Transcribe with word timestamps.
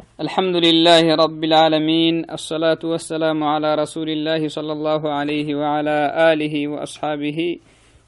الحمد 0.00 0.56
لله 0.56 1.04
رب 1.14 1.44
العالمين 1.44 2.30
الصلاة 2.30 2.78
والسلام 2.84 3.38
على 3.44 3.74
رسول 3.74 4.08
الله 4.10 4.48
صلى 4.48 4.72
الله 4.72 5.02
عليه 5.12 5.48
وعلى 5.54 5.96
آله 6.32 6.54
وأصحابه 6.68 7.38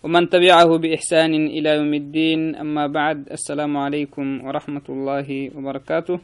ومن 0.03 0.23
تبعه 0.29 0.71
بإحسان 0.79 1.33
إلى 1.47 1.71
يوم 1.77 1.95
الدين 1.95 2.41
أما 2.57 2.87
بعد 2.87 3.19
السلام 3.33 3.77
عليكم 3.77 4.27
ورحمة 4.45 4.87
الله 4.89 5.29
وبركاته 5.57 6.19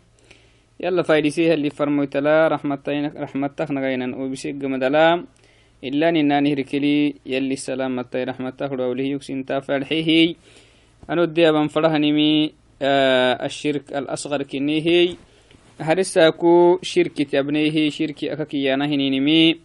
يلا 0.80 1.02
فايدسيها 1.02 1.54
اللي 1.54 1.70
فرموت 1.70 2.16
لا 2.16 2.48
رحمتك 2.48 3.12
رحمتك 3.16 3.70
نغينا 3.70 4.16
وبسيق 4.16 4.54
مدلا 4.64 5.24
إلا 5.84 6.10
ننا 6.10 6.40
نهركلي 6.40 7.14
يلي 7.26 7.54
السلامة 7.54 8.10
رحمتك 8.14 8.70
وليه 8.72 9.12
يكسين 9.14 9.44
تافرحيه 9.44 10.34
أنا 11.10 11.22
ودي 11.22 11.48
أبن 11.48 11.66
فرهنمي 11.66 12.52
آه 12.82 13.44
الشرك 13.46 13.96
الأصغر 13.96 14.42
كنيهي 14.42 15.16
harisaku 15.78 16.78
shirki 16.82 17.24
tabnehi 17.24 17.90
shirki 17.90 18.30
akakiyanahininimi 18.30 19.60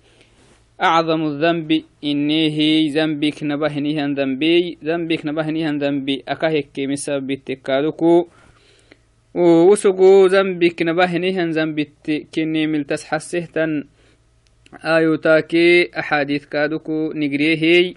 acdamu 0.77 1.37
dhanbi 1.41 1.85
inehi 2.01 2.91
zambik 2.91 3.41
nabahinihan 3.41 4.15
dhambiy 4.15 4.77
zambik 4.83 5.23
nabahinihan 5.23 5.79
dhambi 5.79 6.23
akahekemisabitekaaduku 6.25 8.29
usugu 9.71 10.29
zambik 10.29 10.81
nabahinihan 10.81 11.53
zambitte 11.53 12.27
kinimiltas 12.31 13.05
hasehtan 13.09 13.85
ayutaaki 14.81 15.89
axaadiidkaaduku 15.93 17.13
nigriyehiy 17.13 17.93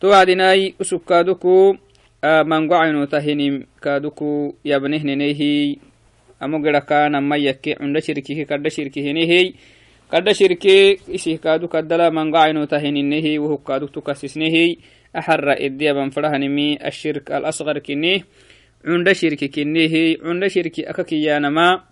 تو 0.00 0.12
عدناي 0.12 0.74
سكادوكو 0.82 1.76
mango 2.24 2.72
cayno 2.72 3.04
tahinim 3.06 3.68
kaaduku 3.80 4.56
yabnehnenehi 4.64 5.78
amo 6.40 6.58
geraka 6.58 7.08
nama 7.12 7.36
yakke 7.36 7.76
cunda 7.76 8.00
shirkihi 8.00 8.48
kadda 8.48 8.70
shirkihinehi 8.72 9.54
kadda 10.08 10.32
shirki 10.32 11.04
isih 11.04 11.36
kaadu 11.36 11.68
kaddala 11.68 12.08
mango 12.08 12.40
cayno 12.40 12.64
tahininehi 12.64 13.36
wuhuk 13.36 13.68
kaaduk 13.68 13.92
tukasisnehi 13.92 14.80
axarra 15.12 15.52
iddi 15.60 15.84
aban 15.84 16.16
farahanimi 16.16 16.80
ashirk 16.80 17.28
alasgar 17.28 17.76
kinih 17.84 18.24
عند 18.86 19.12
شرك 19.12 19.44
كنيه 19.44 20.16
عند 20.22 20.46
شرك 20.46 20.80
أككيانما 20.80 21.82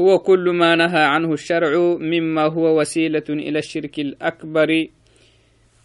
هو 0.00 0.18
كل 0.18 0.50
ما 0.50 0.76
نهى 0.76 1.04
عنه 1.04 1.32
الشرع 1.32 1.78
مما 2.00 2.42
هو 2.42 2.80
وسيلة 2.80 3.28
إلى 3.28 3.58
الشرك 3.58 3.98
الأكبر. 4.00 4.86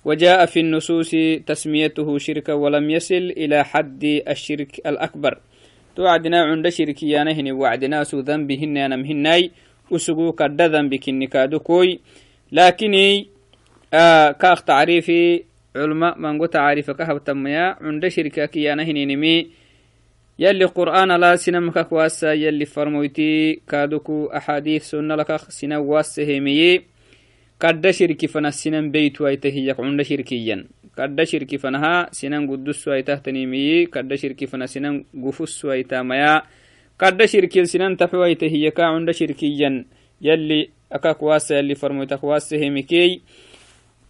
وجاء 0.05 0.45
في 0.45 0.59
النصوص 0.59 1.11
تسميته 1.45 2.17
شركا 2.17 2.53
ولم 2.53 2.89
يصل 2.89 3.33
إلى 3.37 3.63
حد 3.63 4.03
الشرك 4.27 4.81
الأكبر. 4.85 5.39
توعدنا 5.95 6.43
عند 6.43 6.69
شرك 6.69 7.03
يانهن 7.03 7.51
وعدنا 7.51 8.03
سو 8.03 8.19
ذنبهن 8.19 8.77
ينمهناي 8.77 9.51
أسقو 9.91 10.31
كد 10.31 10.61
ذنبك 10.61 11.09
النكادكوي 11.09 11.99
لكني 12.51 13.27
آه 13.93 14.31
كاخ 14.31 14.63
تعريفي 14.63 15.43
علماء 15.75 16.17
من 16.17 16.49
تعريفك 16.49 17.01
هبتميا 17.01 17.75
عند 17.81 18.07
شركك 18.07 18.57
يانهن 18.57 19.07
نمي 19.07 19.47
يلي 20.39 20.65
قرآن 20.65 21.11
لا 21.21 21.35
سنم 21.35 21.71
كواسا 21.71 22.33
يلي 22.33 22.65
فرمويتي 22.65 23.61
كادوكو 23.69 24.25
أحاديث 24.25 24.83
سنة 24.83 25.15
لك 25.15 25.35
سنة 25.35 25.79
واسهمي 25.79 26.81
قد 27.59 27.89
شركي 27.89 28.27
فنا 28.27 28.49
سنن 28.51 28.91
بيت 28.91 29.21
ويتهيك 29.21 29.79
عند 29.79 30.01
شركيا 30.01 30.65
قد 30.97 31.23
شركي 31.23 31.57
فنها 31.57 32.09
سنن 32.11 32.47
قدس 32.51 32.87
ويتهتنيمي 32.87 33.85
قد 33.85 34.15
شركي 34.15 34.45
فنا 34.47 34.65
سنن 34.65 35.03
قفس 35.23 35.65
ويتاميا 35.65 36.41
قد 36.99 37.25
شركي 37.25 37.65
سنن 37.65 37.97
تفويتهيك 37.97 38.79
عند 38.79 39.11
شركيا 39.11 39.85
يلي 40.21 40.69
أكاك 40.91 41.23
واسا 41.23 41.57
يلي 41.57 41.75
فرمويتك 41.75 42.23
واسهمكي 42.23 43.21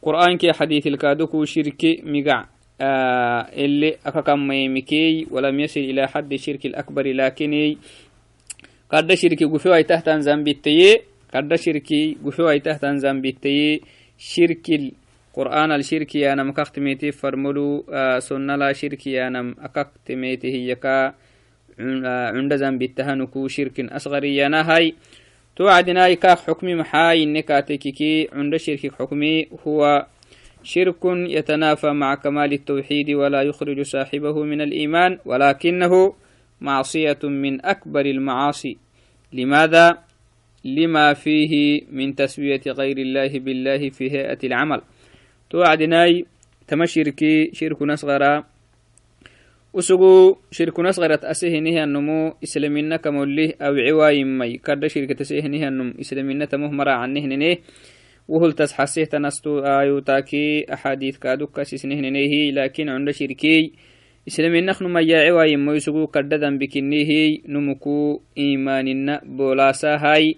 قرآن 0.01 0.37
كي 0.37 0.53
حديث 0.53 0.87
الكادوكو 0.87 1.45
شركي 1.45 2.03
آه 2.29 2.58
اللي 2.81 3.97
أكاكم 4.05 4.47
ميمكي 4.47 5.27
ولم 5.31 5.59
يصل 5.59 5.79
إلى 5.79 6.07
حد 6.07 6.33
الشرك 6.33 6.65
الأكبر 6.65 7.07
لكن 7.13 7.75
قد 8.89 9.13
شركي 9.13 9.45
قفوا 9.45 9.81
تحت 9.81 10.09
زنبتي 10.09 11.01
قد 11.33 11.55
شركي 11.55 12.17
قفوا 12.25 12.57
تحت 12.57 12.85
زنبتي 12.85 13.81
شرك 14.17 14.69
القرآن 14.69 15.71
الشركي 15.71 16.33
أنا 16.33 16.43
مكاختميتي 16.43 17.11
فرملو 17.11 17.85
آه 17.93 18.19
سنة 18.19 18.55
لا 18.55 18.73
شركي 18.73 19.27
أنا 19.27 19.55
أكاختميتي 19.59 20.47
هي 20.53 20.75
كا 20.75 21.13
عند 21.79 22.55
زنبتها 22.55 23.15
نكو 23.15 23.47
شرك 23.47 23.79
أصغري 23.79 24.45
أنا 24.45 24.75
هاي 24.75 24.95
توعدنا 25.55 26.13
كاك 26.13 26.39
حكمي 26.39 26.75
محاي 26.75 27.25
نكاتيكي 27.25 28.29
عند 28.33 28.57
شرك 28.57 28.93
حكمي 28.99 29.47
هو 29.67 30.05
شرك 30.63 31.05
يتنافى 31.05 31.91
مع 31.91 32.15
كمال 32.15 32.53
التوحيد 32.53 33.09
ولا 33.09 33.41
يخرج 33.41 33.81
صاحبه 33.81 34.43
من 34.43 34.61
الإيمان 34.61 35.19
ولكنه 35.25 36.13
معصية 36.61 37.19
من 37.23 37.65
أكبر 37.65 38.05
المعاصي. 38.05 38.77
لماذا؟ 39.33 39.97
لما 40.65 41.13
فيه 41.13 41.81
من 41.91 42.15
تسوية 42.15 42.61
غير 42.67 42.97
الله 42.97 43.39
بالله 43.39 43.89
في 43.89 44.11
هيئة 44.11 44.39
العمل. 44.43 44.81
توعدناي 45.49 46.25
تمشركي 46.67 47.49
شرك 47.53 47.81
نصغر 47.81 48.43
وسقو 49.73 50.37
شرك 50.51 50.79
نصغرت 50.79 51.25
أسهنها 51.25 51.83
النمو 51.83 52.33
إسلامنا 52.43 52.97
كموليه 52.97 53.55
أو 53.61 53.73
عواي 53.75 54.23
مي 54.23 54.57
كرد 54.57 54.87
شركة 54.87 55.21
أسهنها 55.21 55.67
النمو 55.67 55.93
إسلامنا 56.01 56.45
تمهمرا 56.45 56.91
عنه 58.29 58.37
وهل 58.37 58.53
تسحسيه 58.53 59.05
تنستو 59.05 59.59
آيو 59.59 59.99
تاكي 59.99 60.73
أحاديث 60.73 61.17
كادوك 61.17 61.55
كاسسنهنيهي 61.55 62.51
لكن 62.51 62.89
عند 62.89 63.11
شركي 63.11 63.71
إسلامي 64.27 64.61
نخن 64.61 64.85
ما 64.87 65.01
يعوى 65.01 65.51
يمو 65.51 65.73
يسقو 65.73 66.07
كرددا 66.07 66.57
بكنيهي 66.57 67.41
نمكو 67.47 68.21
إيماننا 68.37 69.21
بولاسا 69.25 69.95
هاي. 69.95 70.37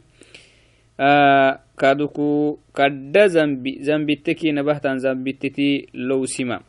آه 1.00 1.59
كادوكو 1.79 2.57
كرد 2.75 3.18
زنبي 3.28 3.78
زنبتكي 3.81 4.52
نبهتان 4.52 4.97
زنبتتي 4.97 5.88
لو 5.94 6.25
سما 6.25 6.59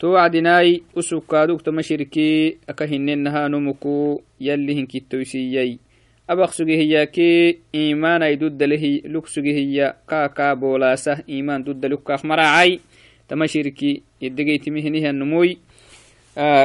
تو 0.00 0.16
عدناي 0.16 0.82
أسو 0.98 1.20
كادوك 1.20 1.62
تمشركي 1.62 2.56
أكهننها 2.68 3.48
نمكو 3.48 4.20
يلي 4.40 4.80
هنكتوسيي 4.80 5.78
abaq 5.78 5.93
sugihiyaki 6.29 7.59
imanai 7.73 8.37
duddalehi 8.37 9.09
luk 9.09 9.25
sugihiya 9.27 10.05
kaka 10.05 10.55
bolasah 10.55 11.25
iman 11.25 11.63
dudda 11.65 11.89
lukkak 11.89 12.21
maracai 12.23 12.81
tama 13.27 13.47
shirki 13.47 14.03
iddegeitimihinihannumuy 14.21 15.57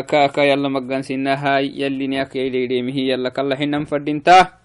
kaka 0.05 0.45
yalla 0.45 0.69
maggansinahai 0.69 1.73
yalliniakyaidheidhemihi 1.81 3.09
yalla 3.09 3.33
kallahinan 3.33 3.89
fadinta 3.89 4.61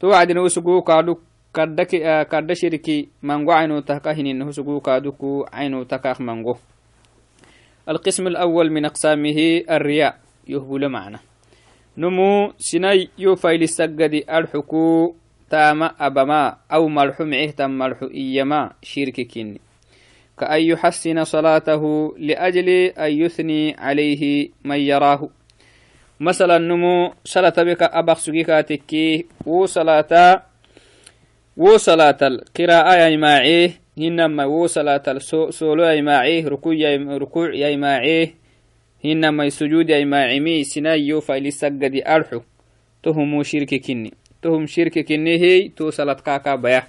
to 0.00 0.08
wacdina 0.08 0.40
usugu 0.42 0.80
kaaduk 0.82 1.20
kadda 1.52 2.54
shirki 2.56 3.08
mango 3.22 3.52
caynutaka 3.52 4.12
hininahu 4.16 4.52
sugu 4.52 4.80
kaaduku 4.80 5.44
caynutakaak 5.52 6.20
mango 6.20 6.56
القسم 7.88 8.26
الأول 8.26 8.68
من 8.68 8.84
أقسامه 8.84 9.64
الرياء 9.70 10.14
يهبل 10.48 10.88
معنا 10.88 11.18
نمو 11.97 12.53
سناي 12.57 13.09
يو 13.17 13.35
فايل 13.35 13.63
السجدي 13.63 14.25
الحكو 14.37 15.15
تاما 15.49 15.91
أبما 15.99 16.57
أو 16.73 16.87
مرحو 16.87 17.25
معه 17.25 17.51
تم 17.51 17.81
إيما 18.13 18.71
شرك 18.81 19.21
كني 19.21 19.61
كأن 20.39 20.61
يحسن 20.61 21.23
صلاته 21.23 22.13
لأجل 22.17 22.69
أن 22.97 23.11
يثني 23.11 23.75
عليه 23.77 24.49
من 24.65 24.79
يراه. 24.79 25.29
مثلا 26.19 26.57
نمو 26.57 27.13
صلاة 27.25 27.53
بك 27.57 27.83
أبخ 27.83 28.17
سجيكاتك 28.17 28.91
وصلاة 29.45 30.43
وصلاة 31.57 32.17
القراءة 32.21 32.93
يا 32.95 33.17
معيه 33.17 33.71
إنما 33.97 34.45
وصلاة 34.45 35.03
السولو 35.07 35.83
يا 35.83 36.01
معيه 36.01 36.47
ركوع 36.47 37.53
يا 37.53 37.75
معيه 37.75 38.42
hinamai 39.03 39.51
sujudi 39.51 39.93
ai 39.93 40.05
maacimi 40.05 40.65
sinayo 40.65 41.21
faili 41.21 41.51
saggadi 41.51 42.01
arxu 42.01 42.43
tohumu 43.01 43.43
shirki 43.43 43.79
kinni 43.79 44.13
tohum 44.41 44.67
shirki 44.67 45.03
kinihey 45.03 45.69
to 45.75 45.91
saladkaka 45.91 46.57
baya 46.57 46.83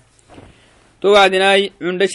to 1.00 1.10
wacdinai 1.10 1.72
cunda 1.78 2.06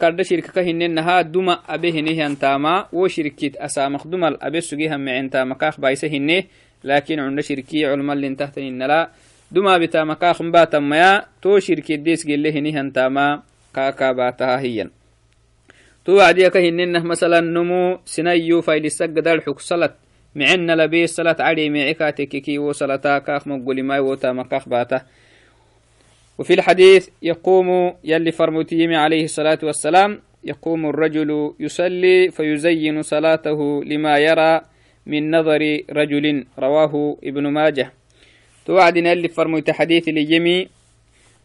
karda 0.00 0.24
shirkika 0.24 0.62
hinenaha 0.62 1.24
duma 1.24 1.60
abe 1.68 1.92
hinehiantama 1.92 2.88
wo 2.92 3.08
shirkit 3.08 3.60
asamak 3.60 4.08
dumal 4.08 4.36
abe 4.40 4.60
sugihamecentamakak 4.60 5.78
baisa 5.78 6.08
hine 6.08 6.48
lakin 6.82 7.20
cunda 7.20 7.42
shirki 7.42 7.84
culmalintahtaninala 7.84 9.12
duma 9.52 9.78
bitamakak 9.78 10.40
batamaya 10.50 11.28
to 11.40 11.60
shirkiddes 11.60 12.24
gele 12.26 12.50
hinihantama 12.50 13.44
kaka 13.72 14.14
bataha 14.14 14.58
hiyan 14.58 14.90
تو 16.04 16.16
وعدي 16.16 16.50
كهننه 16.50 17.02
مثلا 17.02 17.40
نمو 17.40 17.98
سنيو 18.04 18.60
فايل 18.60 18.84
السجد 18.84 19.28
الحك 19.28 19.58
صلت. 19.60 19.94
معنا 20.34 20.72
لبي 20.72 21.06
صلاة 21.06 21.36
عدي 21.40 21.70
معكاتك 21.70 22.28
كي 22.28 22.58
وصلتا. 22.58 23.18
كاخ 23.18 23.46
مقولي 23.48 23.82
ما 23.82 23.96
يوتا 23.96 24.32
مكاخ 24.32 24.68
باته 24.68 25.00
وفي 26.38 26.54
الحديث 26.54 27.08
يقوم 27.22 27.94
يلي 28.04 28.32
فرموتيم 28.32 28.94
عليه 28.94 29.24
الصلاة 29.24 29.58
والسلام 29.62 30.20
يقوم 30.44 30.86
الرجل 30.86 31.54
يصلي 31.60 32.30
فيزين 32.30 33.02
صلاته 33.02 33.84
لما 33.84 34.18
يرى 34.18 34.60
من 35.06 35.30
نظر 35.30 35.80
رجل 35.90 36.44
رواه 36.58 37.16
ابن 37.24 37.46
ماجه. 37.46 37.92
توعدنا 38.66 39.12
اللي 39.12 39.28
فرموت 39.28 39.70
حديث 39.70 40.08
لجمي 40.08 40.68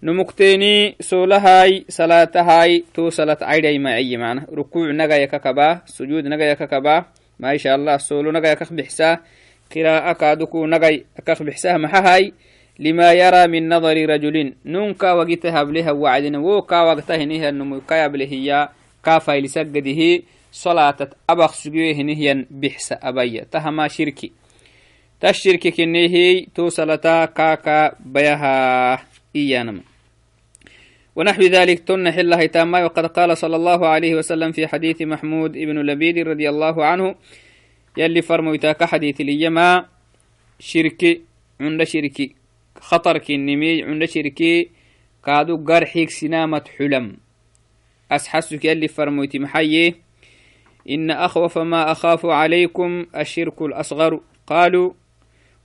نمكتيني 0.04 0.96
سولهاي 1.00 1.86
صلاتهاي 1.90 2.84
تو 2.94 3.10
صلاة 3.10 3.38
عيدي 3.42 3.80
معي 3.80 4.18
معنا 4.18 4.46
ركوع 4.54 4.92
نغا 4.92 5.16
يككبا 5.16 5.82
سجود 5.86 6.24
نغا 6.28 6.44
يككبا 6.44 7.06
ما 7.40 7.58
شاء 7.58 7.76
الله 7.76 7.98
سولو 7.98 8.32
نغا 8.32 8.52
يكخ 8.52 8.74
بحسا 8.74 9.18
قراءة 9.76 10.14
كادوكو 10.14 10.66
نغا 10.66 10.88
يكخ 10.88 11.44
بحسا 11.44 11.78
محهاي 11.78 12.34
لما 12.80 13.14
يرى 13.14 13.48
من 13.48 13.70
نظر 13.70 14.10
رجل 14.10 14.54
نونكا 14.66 15.12
وقتها 15.12 15.64
بلها 15.64 15.92
وعدنا. 15.92 16.40
وكا 16.40 16.82
وقتها 16.82 17.26
نهي 17.26 17.50
النمو 17.50 17.82
كا 17.82 18.08
بلهيا 18.08 18.70
كافا 19.04 19.32
لسجده. 19.32 20.24
صلاة 20.52 21.10
أبخ 21.30 21.54
سجوه 21.54 21.98
نهيا 22.02 22.46
بحس 22.52 22.94
أبيا. 23.02 23.44
تهما 23.52 23.88
شركي. 23.88 24.32
تشركي 25.22 25.72
كنهي 25.72 26.46
تو 26.56 26.70
صلاة 26.70 27.26
كاكا 27.26 27.96
بيها 28.00 29.00
إيانما 29.36 29.82
ونحو 31.20 31.42
ذلك 31.42 31.80
تنح 31.80 32.16
الله 32.16 32.46
تاما 32.46 32.84
وقد 32.86 33.06
قال 33.06 33.38
صلى 33.38 33.56
الله 33.56 33.88
عليه 33.88 34.16
وسلم 34.16 34.52
في 34.52 34.68
حديث 34.68 35.02
محمود 35.02 35.58
ابن 35.58 35.78
لبيد 35.84 36.18
رضي 36.18 36.50
الله 36.50 36.86
عنه 36.86 37.16
يلي 37.98 38.22
فرمويتاك 38.22 38.84
حديث 38.84 39.22
ليما 39.22 39.86
شركي 40.60 41.22
عند 41.60 41.84
شركي 41.84 42.36
خطر 42.80 43.18
كنمي 43.18 43.84
عند 43.84 44.06
شركي 44.06 44.70
كادو 45.26 45.58
قرحيك 45.68 46.10
سنامة 46.10 46.64
حلم. 46.78 47.18
أسحسك 48.12 48.66
يلي 48.66 48.88
فرمويتي 48.88 49.40
محيي 49.40 49.96
إن 50.90 51.12
أخوف 51.12 51.58
ما 51.58 51.92
أخاف 51.92 52.26
عليكم 52.26 53.06
الشرك 53.16 53.62
الأصغر. 53.62 54.22
قالوا 54.48 54.92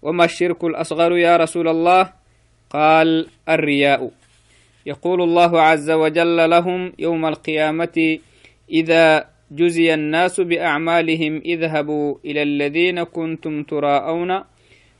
وما 0.02 0.24
الشرك 0.24 0.64
الأصغر 0.64 1.16
يا 1.16 1.36
رسول 1.36 1.68
الله؟ 1.68 2.12
قال 2.70 3.26
الرياء. 3.48 4.24
يقول 4.86 5.22
الله 5.22 5.60
عز 5.60 5.90
وجل 5.90 6.50
لهم 6.50 6.92
يوم 6.98 7.26
القيامة 7.26 8.19
إذا 8.70 9.28
جزي 9.50 9.94
الناس 9.94 10.40
بأعمالهم 10.40 11.42
اذهبوا 11.44 12.16
إلى 12.25 12.42
الذين 12.42 13.02
كنتم 13.04 13.62
تراءون 13.62 14.44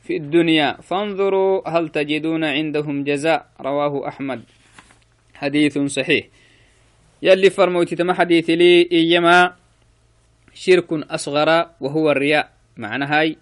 في 0.03 0.15
الدنيا 0.17 0.81
فانظروا 0.81 1.69
هل 1.69 1.89
تجدون 1.89 2.43
عندهم 2.43 3.03
جزاء 3.03 3.47
رواه 3.61 4.07
أحمد. 4.07 4.41
حديث 5.33 5.77
صحيح. 5.77 6.25
يلي 7.21 7.49
فرموت 7.49 7.93
تما 7.93 8.13
حديث 8.13 8.49
لي 8.49 8.89
إيما 8.91 9.53
شرك 10.53 10.93
أصغر 10.93 11.49
وهو 11.81 12.11
الرياء. 12.11 12.49
معنى 12.77 13.05
هاي 13.05 13.37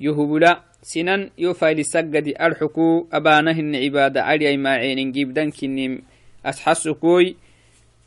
يهبلا 0.00 0.69
سنن 0.82 1.30
يوفايل 1.38 1.84
سجد 1.84 2.34
أرحكو 2.40 3.06
أبانهن 3.12 3.76
عبادة 3.76 4.22
علي 4.22 4.56
ما 4.56 4.70
عين 4.70 5.12
جيبدن 5.12 5.50
كنم 5.50 6.02
أسحسكوي 6.46 7.36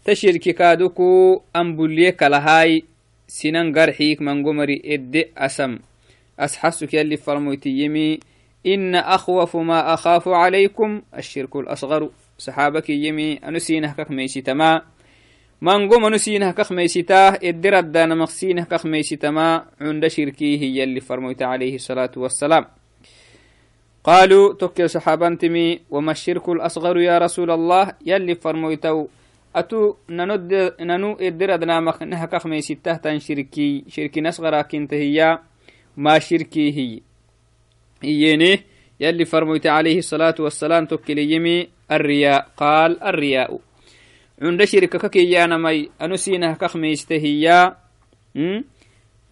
تشرك 0.06 0.50
كادوكو 0.50 1.42
أنبوليك 1.56 2.24
لهاي 2.24 2.84
سنن 3.28 3.80
قرحيك 3.80 4.22
من 4.22 4.46
قمري 4.46 4.81
إد 4.86 5.25
أسم 5.38 5.80
أسحسك 6.40 6.94
يلي 6.94 7.18
فرموتي 7.18 7.70
يمي 7.70 8.20
إن 8.66 8.96
أخوف 8.96 9.58
ما 9.58 9.94
أخاف 9.94 10.28
عليكم 10.28 11.02
الشرك 11.18 11.56
الأصغر 11.56 12.10
صحابك 12.38 12.90
إدر 17.44 17.80
الدان 17.80 18.18
مقسينه 18.18 18.63
كك 18.63 18.86
ميسيتما 18.86 19.65
عند 19.81 20.07
شركيه 20.07 20.62
يلي 20.81 21.00
فرموت 21.00 21.42
عليه 21.42 21.75
الصلاة 21.75 22.12
والسلام 22.18 22.65
قالوا 24.04 24.54
تكي 24.54 24.88
صحابانتمي 24.88 25.80
وما 25.89 26.12
الشرك 26.12 26.50
الأصغر 26.50 26.98
يا 26.98 27.18
رسول 27.18 27.51
الله 27.51 27.94
يلي 28.06 28.36
فرموتو 28.36 29.07
أتو 29.56 29.95
ننو 30.10 31.18
إدر 31.21 31.54
أدنا 31.54 31.80
مخنها 31.80 32.25
كخ 32.25 32.48
ميسيتاه 32.48 32.94
تن 32.94 33.19
شركي 33.19 33.83
شركي 33.88 34.21
نصغر 34.21 34.62
كنتهيا 34.62 35.39
ما 35.98 36.19
شركي 36.19 36.68
هي 36.77 37.00
إيني 38.04 38.60
يلي 39.00 39.25
فرميت 39.25 39.68
عليه 39.68 39.98
الصلاة 39.98 40.36
والسلام 40.39 40.86
تكلي 40.86 41.31
يمي 41.31 41.68
الرياء 41.92 42.50
قال 42.57 43.04
الرياء 43.04 43.60
عند 44.44 44.63
شركة 44.63 45.07
كيانا 45.07 45.57
مي. 45.57 45.90
أنسينه 46.01 46.54
كخميستهيا 46.54 47.78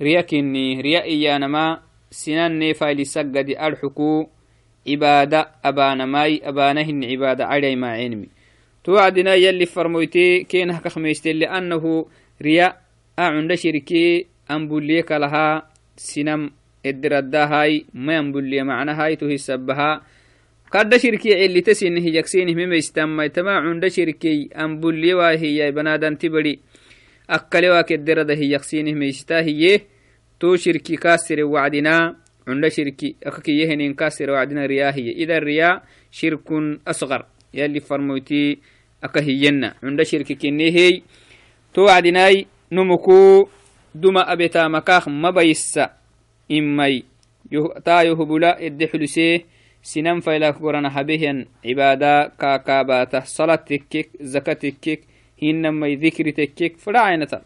رياء 0.01 0.21
كني 0.21 0.81
رياء 0.81 1.03
إيانا 1.03 1.47
ما. 1.47 1.79
سنان 2.11 2.59
نيفا 2.59 2.93
لسجد 2.93 3.47
الحكو 3.59 4.27
عبادة 4.87 5.47
أبانا 5.65 6.05
ماي. 6.05 6.41
أبانهن 6.43 7.03
عبادة 7.03 7.45
علي 7.45 7.75
ما 7.75 7.91
علمي 7.91 8.27
توعدنا 8.83 9.35
يلي 9.35 9.65
فرميتي 9.65 10.43
كينه 10.43 10.79
كخميستي 10.79 11.33
لأنه 11.33 12.05
رياء 12.41 12.81
عند 13.19 13.53
شركي 13.53 14.25
أنبوليك 14.51 15.11
لها. 15.11 15.71
sinam 16.01 16.49
ediraddahay 16.81 17.85
mayan 17.93 18.33
bulliya 18.33 18.65
macnahay 18.65 19.19
to 19.21 19.29
hisabaha 19.29 20.01
kadda 20.71 20.99
shirkiya 20.99 21.35
celite 21.37 21.75
sini 21.75 21.99
hijaksinih 22.01 22.55
memeistammaitama 22.55 23.61
cunda 23.61 23.89
shirkey 23.89 24.47
an 24.55 24.79
bulliyewa 24.79 25.35
hiyai 25.35 25.71
banadanti 25.71 26.29
bari 26.29 26.59
akkalewa 27.27 27.83
kederada 27.83 28.33
hijaksinih 28.35 28.95
meisita 28.95 29.41
hiye 29.41 29.83
to 30.39 30.57
shirki 30.57 30.97
kasire 30.97 31.43
wacdina 31.43 32.15
cunda 32.45 32.71
shirki 32.71 33.15
akakiyehenin 33.25 33.95
kasire 33.95 34.31
wacdina 34.31 34.67
riya 34.67 34.91
hiye 34.91 35.11
ida 35.11 35.39
riya 35.39 35.81
shirkun 36.11 36.79
asgar 36.85 37.25
yali 37.53 37.81
farmoyti 37.81 38.59
aka 39.01 39.21
hiyenna 39.21 39.75
cunda 39.81 40.05
shirki 40.05 40.35
kinihey 40.35 41.03
to 41.73 41.83
wacdinai 41.83 42.47
numuku 42.71 43.49
duma 43.95 44.27
abetamakah 44.27 45.07
mabayissa 45.07 45.91
immai 46.47 47.03
taa 47.83 48.03
yohbula 48.03 48.55
edde 48.59 48.87
xulusee 48.87 49.45
sinan 49.81 50.21
faylak 50.21 50.61
gorana 50.61 50.89
habehyan 50.89 51.49
cibaada 51.65 52.29
kaakaabata 52.37 53.25
sala 53.25 53.57
tekkek 53.57 54.13
zaka 54.21 54.55
tekkek 54.55 55.09
hinamai 55.41 55.97
dhikri 55.97 56.33
tekkek 56.37 56.77
fadhacaynata 56.77 57.41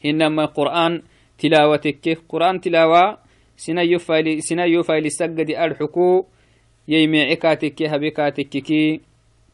hinamai 0.00 0.48
qur'an 0.56 1.04
tilaawa 1.36 1.76
tekkek 1.78 2.24
qur'an 2.24 2.60
tilaawa 2.64 3.20
sinayo 3.56 4.00
fayli 4.88 5.10
saggadi 5.10 5.52
adxuku 5.52 6.24
yaymeece 6.88 7.36
kaa 7.36 7.56
tekke 7.60 7.84
habe 7.92 8.10
kaa 8.16 8.32
tekkeki 8.32 9.00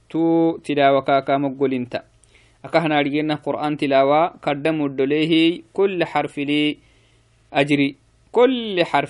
tu 0.07 0.23
tilaawa 0.63 1.03
kaakaamoggolinta 1.03 2.07
akahnaadhigenah 2.63 3.43
qur'an 3.43 3.75
tilaawa 3.77 4.39
kadda 4.39 4.71
muddoleehi 4.71 5.65
kulle 5.75 6.07
xarfili 6.07 6.79
ajri 7.51 7.89
كل 7.91 7.91
حرف 7.91 8.04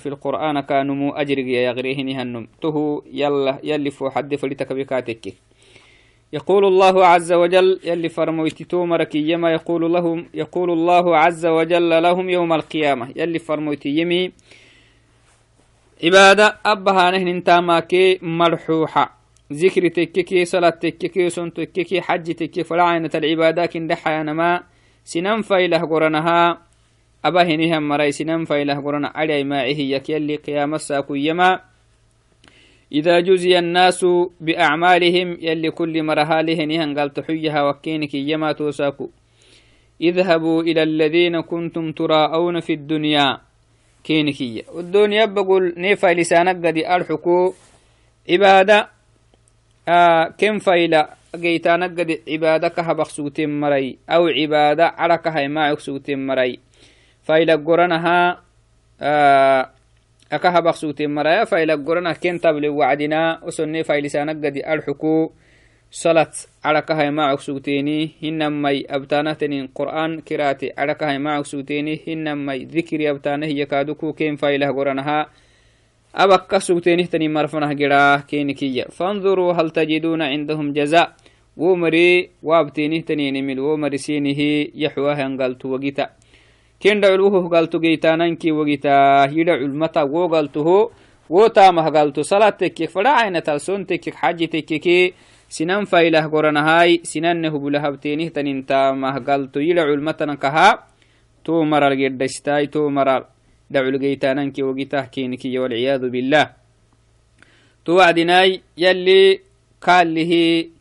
القرآن 0.07 0.59
كانمو 0.59 1.11
أجرق 1.11 1.45
يا 1.45 1.61
يغريهن 1.61 2.09
هنم. 2.09 2.47
تهو 2.61 3.01
يلا 3.11 3.59
يلي 3.63 3.91
فو 3.91 4.09
حد 4.09 4.35
فلتك 4.35 4.73
بكاتك 4.73 5.33
يقول 6.33 6.65
الله 6.65 7.05
عز 7.05 7.33
وجل 7.33 7.79
يلي 7.83 8.09
فرمويتي 8.09 8.65
مركي 8.75 9.29
يما 9.31 9.51
يقول 9.51 9.93
لهم 9.93 10.25
يقول 10.33 10.71
الله 10.71 11.17
عز 11.17 11.45
وجل 11.45 12.03
لهم 12.03 12.29
يوم 12.29 12.53
القيامة. 12.53 13.11
يلي 13.15 13.39
فرمويتي 13.39 13.89
يمي 13.89 14.31
عبادة 16.03 16.57
أبها 16.65 17.11
نهن 17.11 17.27
انتاماكي 17.27 18.19
مرحوحة 18.21 19.17
ذكر 19.53 19.87
تككي 19.87 20.45
صلاة 20.45 20.69
تككي 20.69 21.29
سن 21.29 21.53
تككي 21.53 22.01
حج 22.01 22.33
تككي 22.33 22.63
فلعنة 22.63 23.09
العبادة 23.15 23.65
كن 23.65 23.87
دحيا 23.87 24.23
نما. 24.23 24.63
سنن 25.05 25.41
فايله 25.41 25.77
قرنها. 25.77 26.64
أبا 27.25 27.43
هنيهم 27.43 27.87
مريسنم 27.87 28.45
فإله 28.45 28.77
قرنا 28.85 29.11
علي 29.15 29.43
ماعه 29.43 29.79
يكيلي 29.95 30.35
قيام 30.35 30.75
الساكو 30.75 31.15
يما. 31.15 31.59
إذا 32.91 33.19
جزي 33.19 33.59
الناس 33.59 34.05
بأعمالهم 34.41 35.37
يلي 35.41 35.71
كل 35.71 36.03
مرهاله 36.03 36.65
نهن 36.65 36.99
قال 36.99 37.13
تحيها 37.13 37.69
وكينك 37.69 38.13
يما 38.13 38.51
توساكو. 38.51 39.09
اذهبوا 40.01 40.63
إلى 40.63 40.83
الذين 40.83 41.41
كنتم 41.41 41.91
تراءون 41.91 42.59
في 42.59 42.73
الدنيا. 42.73 43.37
كينكية 44.03 44.61
والدنيا 44.73 45.25
بقول 45.25 45.73
نيفا 45.77 46.13
لسانك 46.13 46.65
قد 46.65 46.77
أرحكو. 46.77 47.53
عبادة 48.29 48.89
آه 49.89 50.33
كم 50.37 50.59
فايلا 50.59 51.09
جيتانا 51.35 51.85
قد 51.85 52.19
عبادة 52.29 52.67
كهبخ 52.67 53.09
سوتين 53.09 53.59
مري 53.59 53.97
أو 54.09 54.27
عبادة 54.27 54.85
على 54.87 55.17
كهي 55.17 55.47
ما 55.47 55.75
سوتين 55.75 56.27
مري 56.27 56.59
فايلا 57.25 57.55
قرنها 57.55 58.41
آه 59.01 59.69
أكهبخ 60.31 60.75
سوتين 60.75 61.15
مري 61.15 61.45
فايلا 61.45 61.75
قرنها 61.75 62.13
كن 62.13 62.39
تبلي 62.39 62.69
وعدنا 62.69 63.39
وسني 63.43 63.83
فايلسانا 63.83 64.31
قد 64.31 64.55
الحكو 64.57 65.31
صلاة 65.91 66.31
على 66.63 66.81
كهي 66.81 67.11
ما 67.11 67.25
عكسوتيني 67.25 68.11
هنمي 68.23 68.85
أبتانتني 68.89 69.69
قرآن 69.75 70.19
كراتي 70.19 70.71
على 70.77 70.93
كهي 70.93 71.17
ما 71.17 71.31
عكسوتيني 71.31 72.01
هنمي 72.07 72.65
ذكر 72.65 73.11
أبتانه 73.11 73.47
يكادوكو 73.47 74.13
كين 74.13 74.35
فايله 74.35 74.71
قرنها. 74.71 75.29
أبكا 76.15 76.59
سوتيني 76.59 77.03
تني 77.03 77.27
مرفنه 77.27 77.73
قراه 77.73 78.17
كينكية 78.17 78.83
فانظروا 78.83 79.53
هل 79.53 79.69
تجدون 79.69 80.21
عندهم 80.21 80.73
جزاء. 80.73 81.15
ومري 81.57 82.29
وابتيني 82.43 83.01
تنيني 83.01 83.41
مل 83.41 83.59
ومري 83.59 83.97
سينه 83.97 84.67
يحواه 84.75 85.25
انقلت 85.25 85.65
وقتا. 85.65 86.09
كين 86.79 86.99
دعوه 87.01 87.49
قلت 87.49 87.75
قيتاننكي 87.75 88.51
وقتا 88.51 88.97
يدعو 89.37 89.65
المتا 89.65 90.03
وقلته 90.03 90.67
وتامه 91.29 91.85
قلت 91.89 92.19
صلاة 92.19 92.49
تكيك 92.49 92.89
فلا 92.89 93.09
عين 93.09 93.43
تلسون 93.43 93.85
تكيك 93.85 94.15
حاجة 94.15 94.45
تكيكي 94.45 95.13
sinan 95.45 95.85
failah 95.85 96.25
goranahai 96.25 97.05
sinanne 97.05 97.47
hubulahabtenih 97.53 98.33
tanintamah 98.33 99.15
galto 99.21 99.61
yila 99.61 99.85
culmatana 99.85 100.35
kaha 100.41 100.89
to 101.45 101.61
maral 101.63 101.93
geddaistai 101.93 102.67
to 102.73 102.89
maral 102.89 103.29
daculgeytananki 103.69 104.65
wogitah 104.65 105.07
kenikiya 105.13 105.61
walciyadu 105.61 106.09
billah 106.09 106.57
to 107.85 108.01
wacdinai 108.01 108.61
yalli 108.75 109.41
kaalihi 109.79 110.73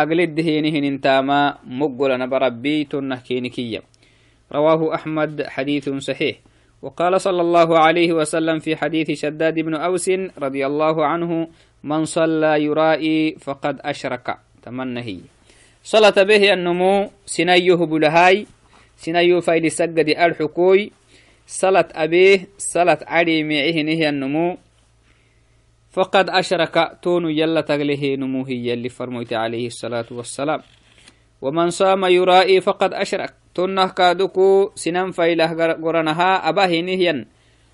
agleddehenihintama 0.00 1.62
moggolana 1.66 2.30
barabbi 2.30 2.86
tonnah 2.86 3.22
kenikiya 3.22 3.82
رواه 4.52 4.94
أحمد 4.94 5.42
حديث 5.42 5.88
صحيح. 5.88 6.36
وقال 6.82 7.20
صلى 7.20 7.40
الله 7.40 7.78
عليه 7.78 8.12
وسلم 8.12 8.58
في 8.58 8.76
حديث 8.76 9.10
شداد 9.10 9.54
بن 9.54 9.74
أوس 9.74 10.10
رضي 10.38 10.66
الله 10.66 11.06
عنه 11.06 11.48
من 11.84 12.04
صلى 12.04 12.62
يرائي 12.64 13.36
فقد 13.40 13.80
أشرك. 13.80 14.36
تمنهي. 14.62 15.18
صلاة 15.82 16.22
به 16.22 16.52
النمو 16.52 17.10
سنيه 17.26 17.74
بلهاي 17.74 18.46
سنيه 18.96 19.40
فايل 19.40 19.70
سجد 19.70 20.08
الحكوي 20.08 20.92
صلاة 21.46 21.88
أبيه 21.94 22.46
صلاة 22.58 22.98
علي 23.06 23.42
معه 23.42 23.82
نهي 23.82 24.08
النمو. 24.08 24.56
فقد 25.92 26.30
أشرك 26.30 26.98
تون 27.02 27.30
يلا 27.30 27.60
تغله 27.60 28.16
نموه 28.16 28.50
يلي 28.50 28.88
فرميت 28.88 29.32
عليه 29.32 29.66
الصلاة 29.66 30.06
والسلام. 30.10 30.60
ومن 31.42 31.70
صام 31.70 32.04
يرائي 32.04 32.60
فقد 32.60 32.94
أشرك. 32.94 33.41
تنه 33.54 33.86
كادوكو 33.86 34.70
سنن 34.74 35.10
فايله 35.10 35.72
قرنها 35.72 36.48
أباه 36.48 36.80
نهيا 36.80 37.26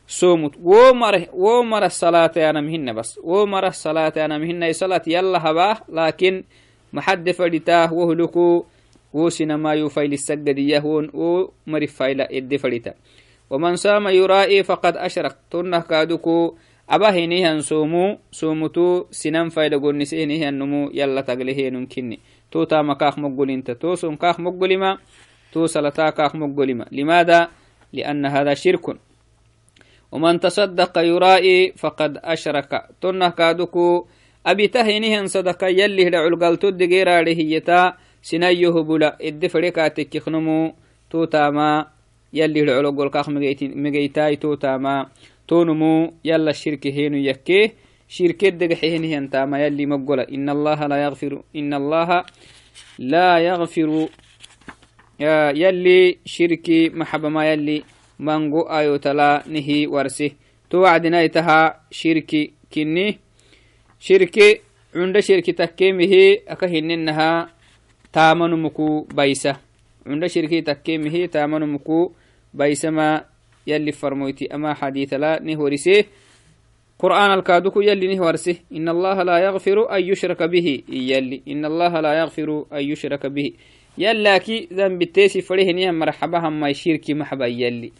سومت 0.08 0.54
ومره 0.62 1.26
ومره 1.32 1.86
الصلاة 1.86 2.32
أنا 2.36 2.60
مهنا 2.60 2.92
بس. 2.92 3.20
ومره 3.24 3.68
الصلاة 3.68 4.12
أنا 4.16 4.38
مهنا 4.38 4.72
صلاة 4.72 5.02
يلا 5.06 5.50
هباه 5.50 5.76
لكن 5.88 6.44
محد 6.92 7.30
فلتاه 7.30 7.92
وهلكو 7.92 8.64
وسنا 9.14 9.56
ما 9.56 9.74
يفايل 9.74 10.12
السجد 10.12 10.58
يهون 10.58 11.10
ومر 11.14 11.86
فايل 11.86 12.20
إد 12.20 12.56
فلتا 12.56 12.94
ومن 13.50 13.76
سام 13.76 14.08
يرائي 14.08 14.62
فقد 14.62 14.96
أشرك. 14.96 15.36
تنه 15.50 15.80
كادوكو 15.80 16.54
أبا 16.90 17.08
هنيهن 17.10 17.60
سومو 17.60 18.18
سومتو 18.32 19.04
سنن 19.10 19.48
فايل 19.48 19.80
قنسي 19.80 20.24
هنيهن 20.24 20.54
نمو 20.54 20.90
يلا 20.94 21.20
تقليه 21.20 21.70
نمكني 21.70 22.18
تو 22.50 22.64
تام 22.64 22.92
كاخ 22.92 23.18
مقل 23.18 23.50
انت 23.50 23.70
تو 23.70 23.94
سوم 23.94 24.16
كاخ 24.16 24.40
مقل 24.40 24.78
ما 24.78 24.98
تو 25.52 25.66
سلتا 25.66 26.10
كاخ 26.10 26.36
مقل 26.36 26.74
ما 26.74 26.86
لماذا؟ 26.92 27.48
لأن 27.92 28.26
هذا 28.26 28.54
شرك. 28.54 28.86
ومن 30.12 30.40
تصدق 30.40 30.98
يرائي 30.98 31.72
فقد 31.76 32.18
أشرك. 32.24 32.82
تنه 33.00 33.28
كادوكو. 33.28 34.06
أبي 34.46 34.68
تهينهن 34.68 35.26
صدق 35.26 35.64
يلي 35.64 36.10
لعل 36.10 36.36
قلتو 36.36 36.68
دقيرا 36.70 37.22
لهيتا. 37.22 37.92
سنيه 38.22 38.68
بلا 38.68 39.16
إد 39.20 39.46
فريكاتك 39.46 40.14
يخنمو 40.14 40.72
توتاما. 41.10 41.86
يلي 42.32 42.64
لعل 42.64 42.86
قل 42.96 43.08
كاخ 43.08 43.28
مجيتاي 43.28 44.36
توتاما. 44.36 45.06
تونمو. 45.48 46.12
يلا 46.24 46.50
الشرك 46.50 46.86
هينو 46.86 47.16
يكيه 47.16 47.72
شركة 48.08 48.48
دقحيهن 48.48 49.30
تاما. 49.30 49.64
يلي 49.64 49.86
مقولة 49.86 50.22
إن 50.22 50.48
الله 50.48 50.86
لا 50.86 50.96
يغفر 51.04 51.42
إن 51.56 51.74
الله 51.74 52.24
لا 52.98 53.38
يغفر 53.38 54.08
يلي 55.20 56.18
شركي 56.24 56.88
محبة 56.90 57.28
ما 57.28 57.52
يلي 57.52 57.82
mango 58.18 58.66
ayotala 58.70 59.42
nihi 59.46 59.86
warse 59.86 60.34
to 60.68 60.80
wacdinaitaha 60.82 61.86
shirki 61.90 62.52
kinni 62.70 63.18
shirki 63.98 64.60
cunda 64.92 65.22
shirki 65.22 65.52
takkemihi 65.54 66.42
aka 66.46 66.66
hininaha 66.66 67.48
taamanumuku 68.10 69.06
baysa 69.14 69.60
cunda 70.02 70.28
shirki 70.28 70.62
takkemihi 70.62 71.28
taamanumuku 71.28 72.12
baysama 72.52 73.22
yalli 73.66 73.92
farmoyti 73.92 74.50
ama 74.50 74.74
xadiitala 74.74 75.38
nih 75.40 75.58
warise 75.58 76.06
قرآن 76.98 77.30
الكادوك 77.30 77.76
يلي 77.76 78.14
نهورسه 78.14 78.74
إن 78.74 78.88
الله 78.88 79.22
لا 79.22 79.38
يغفر 79.38 79.86
أن 79.86 80.02
يشرك 80.02 80.42
به 80.42 80.82
يلي 80.90 81.42
إن 81.48 81.64
الله 81.64 82.00
لا 82.00 82.12
يغفر 82.18 82.66
أن 82.74 82.82
يشرك 82.90 83.26
به 83.26 83.52
التيسي 85.02 85.40
فريه 85.40 85.90
مرحبا 85.90 86.38
هم 86.38 86.60
ما 86.60 86.68
يشيركي 86.68 87.14
محبا 87.14 87.46
يلي 87.46 87.92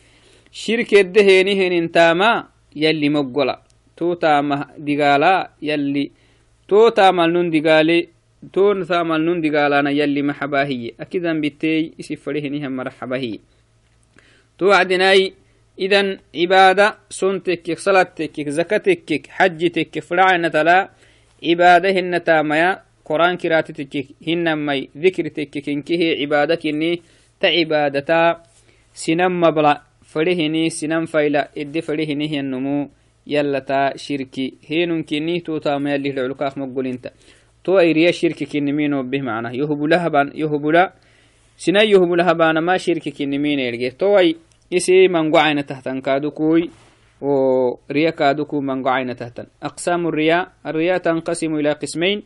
shirkedde 0.52 1.20
heenihenin 1.24 1.88
taama 1.88 2.48
yalli 2.74 3.10
moggola 3.10 3.60
to 3.96 4.14
taama 4.16 4.68
digaala 4.78 5.50
yalli 5.60 6.12
to 6.66 6.90
taamal 6.90 7.30
nun 7.30 7.50
digaale 7.50 8.08
to 8.52 8.74
taamal 8.84 9.20
nun 9.20 9.42
digaalana 9.42 9.90
yalli 9.92 10.22
maxabaahiye 10.22 10.94
akidan 10.98 11.40
bitteey 11.42 11.92
isi 11.98 12.16
fadhehenihan 12.16 12.72
maraxabahiye 12.72 13.40
to 14.58 14.66
wacdinai 14.72 15.34
idan 15.76 16.18
cibaada 16.32 16.96
son 17.10 17.40
tekkek 17.40 17.78
salat 17.78 18.14
tekkek 18.16 18.48
zaka 18.48 18.80
tekkek 18.80 19.28
xaji 19.36 19.70
tekkek 19.70 20.04
fadhacanatala 20.08 20.90
cibaada 21.42 21.92
hina 21.92 22.20
taamaya 22.20 22.82
hinamai 24.26 24.90
dhikri 24.94 25.30
tekkek 25.30 25.66
inkihe 25.68 26.16
cibaada 26.20 26.56
kinni 26.56 27.02
ta 27.40 27.48
cibaadata 27.48 28.42
sinan 28.92 29.32
mabla 29.32 29.88
فرهني 30.08 30.70
سنن 30.70 31.04
فايلا 31.04 31.48
إدي 31.58 31.80
فرهني 31.80 32.28
هي 32.32 32.40
النمو 32.40 32.88
يلا 33.26 33.58
تا 33.58 33.96
شركي 33.96 34.54
هينون 34.66 35.02
كني 35.02 35.40
تو 35.40 35.58
تا 35.58 35.78
ما 35.78 35.94
يلي 35.94 36.12
لعلكاخ 36.12 36.58
مقول 36.58 36.86
انت 36.86 37.12
تو 37.64 37.78
ايريا 37.78 38.10
شركي 38.10 38.44
كني 38.44 38.72
مينو 38.72 39.02
به 39.02 39.20
معنا 39.20 39.52
يهب 39.52 39.82
لها 39.82 40.08
بان 40.08 40.32
يهب 40.34 40.66
لا 40.66 40.92
سنا 41.56 41.82
يهب 41.82 42.12
لها 42.12 42.32
بان 42.32 42.58
ما 42.58 42.76
شركي 42.76 43.10
كني 43.10 43.38
مين 43.38 43.58
يلقي 43.58 43.90
تو 43.90 44.18
اي 44.18 44.36
يسي 44.72 45.08
من 45.08 45.32
قعين 45.32 45.66
تحتن 45.66 46.00
كادو 46.00 46.30
كوي 46.30 46.70
وريا 47.20 48.10
كادوكو 48.10 48.60
من 48.60 48.82
قعين 48.82 49.16
تحتن 49.16 49.46
أقسام 49.62 50.06
الرياء 50.06 50.52
الرياء 50.66 50.98
تنقسم 50.98 51.54
إلى 51.54 51.72
قسمين 51.72 52.22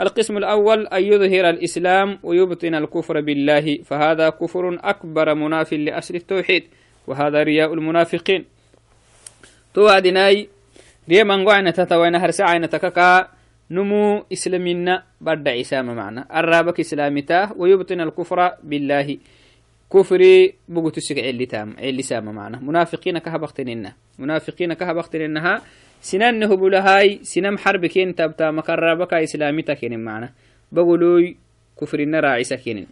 القسم 0.00 0.36
الأول 0.36 0.86
أن 0.86 1.02
يظهر 1.02 1.50
الإسلام 1.50 2.18
ويبطن 2.22 2.74
الكفر 2.74 3.20
بالله 3.20 3.78
فهذا 3.84 4.28
كفر 4.30 4.78
أكبر 4.84 5.34
مناف 5.34 5.72
لأصل 5.72 6.14
التوحيد 6.14 6.64
وهذا 7.06 7.42
رياء 7.42 7.74
المنافقين. 7.74 8.44
توعدناي 9.74 10.48
ريا 11.08 11.24
من 11.24 11.48
قعنا 11.48 11.70
تتوين 11.70 12.14
هرسعين 12.14 12.68
تككا 12.70 13.28
نمو 13.70 14.24
إسلامنا 14.32 15.02
بعد 15.20 15.48
عسام 15.48 15.96
معنا. 15.96 16.40
الرابك 16.40 16.80
إسلامته 16.80 17.52
ويبطن 17.52 18.00
الكفر 18.00 18.52
بالله. 18.62 19.18
كفري 19.92 20.54
بقوت 20.68 20.96
السقع 20.98 21.28
اللي 21.28 21.46
تام 21.46 21.76
اللي 21.78 22.02
سام 22.02 22.24
معنا. 22.24 22.58
منافقين 22.58 23.18
كهبختننا 23.18 23.92
منافقين 24.18 24.72
كهبختننها 24.72 25.62
سنان 26.02 26.38
نهب 26.38 26.64
لهاي 26.64 27.22
سنم 27.22 27.58
حرب 27.58 27.86
كين 27.86 28.14
تبتا 28.14 28.50
مقربك 28.50 29.14
إسلامتك 29.14 29.84
معنا. 29.84 30.32
بقولوي 30.72 31.36
كفرنا 31.80 32.20
راعي 32.20 32.44
كينين 32.44 32.86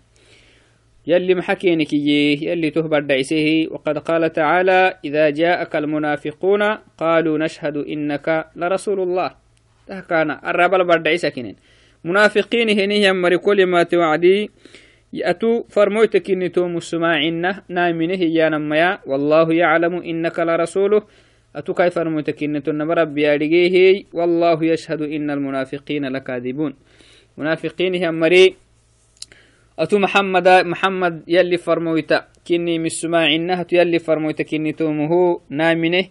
يلي 1.07 1.35
محكينك 1.35 1.93
يلي 1.93 2.71
تهبر 2.71 3.01
دعسه 3.01 3.67
وقد 3.71 3.99
قال 3.99 4.33
تعالى 4.33 4.95
إذا 5.05 5.31
جاءك 5.31 5.77
المنافقون 5.77 6.63
قالوا 6.99 7.39
نشهد 7.39 7.77
إنك 7.77 8.47
لرسول 8.57 9.01
الله. 9.01 9.31
تهكانا 9.87 10.51
الرب 10.51 10.75
البردعسكين 10.75 11.57
منافقين 12.05 12.69
هني 12.79 13.13
مري 13.13 13.39
كل 13.39 13.67
ما 13.67 13.83
توعدي. 13.83 14.51
يأتوا 15.13 15.63
فرموتك 15.69 16.31
إني 16.31 16.49
توم 16.49 16.77
السماعنا 16.77 17.63
نامنه 17.69 18.23
يا 18.23 18.49
نميا. 18.49 18.99
والله 19.07 19.53
يعلم 19.53 19.95
إنك 19.95 20.39
لرسوله. 20.39 21.03
أتو 21.57 21.75
كيف 21.75 21.99
المتكنة 21.99 22.63
نما 22.69 22.95
ربي 22.95 23.35
أرجيه 23.35 24.05
والله 24.13 24.65
يشهد 24.65 25.03
إن 25.03 25.31
المنافقين 25.31 26.05
لكاذبون. 26.07 26.75
منافقين 27.39 28.05
هم 28.05 28.15
مري 28.15 28.55
أتو 29.79 29.99
محمد 29.99 30.49
محمد 30.49 31.23
يلي 31.29 31.57
فرمويتا. 31.57 32.27
كني 32.49 32.79
من 32.79 32.89
سماعنا 32.89 33.67
يلي 33.73 33.99
فرمويتا. 33.99 34.45
كني 34.45 34.73
تومه 34.73 35.41
نامنه 35.51 36.05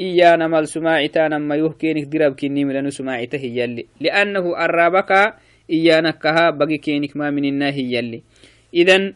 إيانا 0.00 0.48
مال 0.48 0.68
سماعتانا 0.68 1.38
ما 1.38 1.56
يهكينك 1.56 2.04
درب 2.04 2.32
كني 2.34 2.64
ملنو 2.64 2.90
سماعته 2.90 3.42
يلي. 3.58 3.86
لأنه 4.00 4.44
أرابك 4.64 5.12
إيانا 5.70 6.10
كها 6.10 6.50
بقي 6.50 6.78
كينك 6.78 7.16
ما 7.16 7.30
من 7.30 7.44
الناه 7.44 7.76
يلي. 7.76 8.22
إذن 8.74 9.14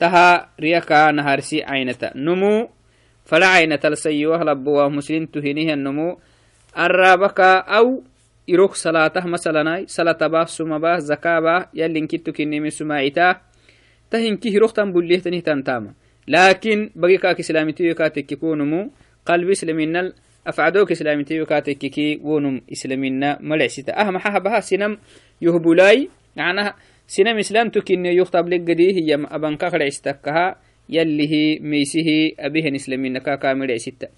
تها 0.00 0.48
ريكا 0.60 1.10
نهارسي 1.12 1.62
عينتا. 1.64 2.12
نمو 2.16 2.68
فلا 3.28 3.46
عينة 3.46 3.80
السيوه 3.84 4.40
لبوا 4.44 4.88
مسلم 4.88 5.26
تهينيه 5.26 5.74
النمو. 5.74 6.18
أرابك 6.76 7.40
أو 7.78 8.02
إروك 8.50 8.74
صلاته 8.74 9.26
مثلا 9.26 9.84
صلاة 9.86 10.26
باه 10.32 10.44
سما 10.44 10.78
باه 10.78 10.98
زكاة 10.98 11.40
باه 11.40 11.68
يلي 11.74 11.98
انكتو 11.98 12.32
كني 12.32 12.60
من 12.60 12.70
سماعتا 12.70 13.40
تهنكي 14.10 14.56
هروك 14.56 14.72
تنبوليه 14.72 15.18
تنه 15.18 15.40
تنتاما 15.40 15.92
لكن 16.28 16.90
بقي 16.96 17.16
كاك 17.16 17.38
إسلامتي 17.40 17.94
كاتك 17.94 18.32
يكونمو 18.32 18.90
قلب 19.26 19.50
إسلامنا 19.50 20.12
أفعدوك 20.46 20.90
إسلامتي 20.92 21.44
كاتك 21.44 21.78
كي 21.78 22.20
ونم 22.24 22.60
إسلامنا 22.72 23.38
ملعسيتا. 23.40 24.00
أهم 24.00 24.18
حها 24.18 24.60
سنم 24.60 24.98
يهبولاي. 25.42 26.08
معناها 26.36 26.74
سنم 27.06 27.38
إسلام 27.38 27.68
تكين 27.68 28.06
يخطب 28.06 28.48
لك 28.48 28.80
هي 28.80 29.14
أبن 29.14 29.56
كاكر 29.56 29.82
عستكها 29.82 30.56
يليه 30.88 31.60
ميسه 31.60 32.32
أبيه 32.38 32.76
إسلامين 32.76 33.18
كاكا 33.18 33.54
ملعسيتا 33.54 34.08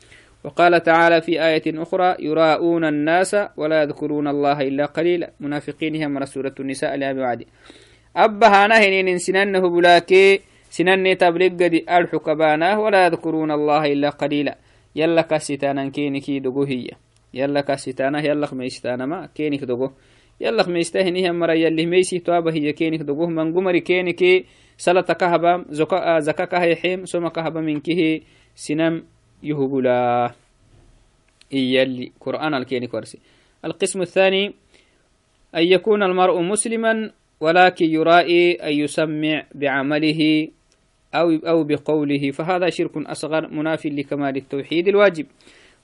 وقال 0.45 0.83
تعالى 0.83 1.21
في 1.21 1.45
آية 1.47 1.62
أخرى 1.67 2.17
يراءون 2.19 2.85
الناس 2.85 3.37
ولا 3.57 3.83
يذكرون 3.83 4.29
الله 4.29 4.61
إلا 4.61 4.87
قليلا. 4.87 5.31
منافقين 5.41 6.03
هم 6.03 6.25
سورة 6.25 6.55
النساء 6.61 6.97
لا 6.97 7.12
بعد 7.12 7.45
أبها 8.17 8.67
نهن 8.67 9.19
سننه 9.19 9.69
بلاكي 9.69 10.41
سنن 10.71 11.19
تبلغ 11.19 11.67
دي 11.67 11.85
أرحك 11.89 12.31
باناه 12.31 12.81
ولا 12.81 13.07
يذكرون 13.07 13.50
الله 13.50 13.93
إلا 13.93 14.11
قليلا. 14.11 14.59
يلا 14.97 15.23
كستانا 15.23 15.89
كينكي 15.89 16.39
دقو 16.39 16.62
هي. 16.62 16.89
يلا 17.35 17.61
كستانا 17.61 18.27
يلا 18.27 18.47
خميستانا 18.47 19.07
ما 19.07 19.29
كينك 19.35 19.65
دقو 19.65 19.91
يلا 20.41 20.62
خميستهني 20.62 21.31
هم 21.31 21.39
مرة 21.39 21.53
يلي 21.53 21.87
ميسي 21.87 22.19
توابه 22.19 22.53
هي 22.53 22.73
كينك 22.73 23.00
دقو 23.00 23.27
من 23.27 23.55
قمري 23.55 23.81
كينكي 23.81 24.45
سلطة 24.80 25.14
كهبا 25.14 25.64
زكا 26.18 26.44
كهي 26.44 26.76
حيم 26.76 27.04
سوما 27.04 27.28
كهبا 27.28 27.60
منكه 27.60 28.20
سنم 28.54 29.04
يهبلا. 29.42 30.32
يلي 31.52 32.12
قرآن 32.20 32.54
الكيني 32.54 32.87
كورسي. 32.87 33.18
القسم 33.64 34.00
الثاني 34.00 34.54
أن 35.56 35.64
يكون 35.64 36.02
المرء 36.02 36.40
مسلما 36.40 37.10
ولكن 37.40 37.87
يرائي 37.87 38.52
أن 38.54 38.72
يسمع 38.72 39.46
بعمله 39.54 40.49
أو 41.14 41.28
أو 41.30 41.64
بقوله. 41.64 42.30
فهذا 42.30 42.70
شرك 42.70 42.96
أصغر 42.96 43.49
مناف 43.52 43.87
لكمال 43.87 44.37
التوحيد 44.37 44.88
الواجب. 44.88 45.26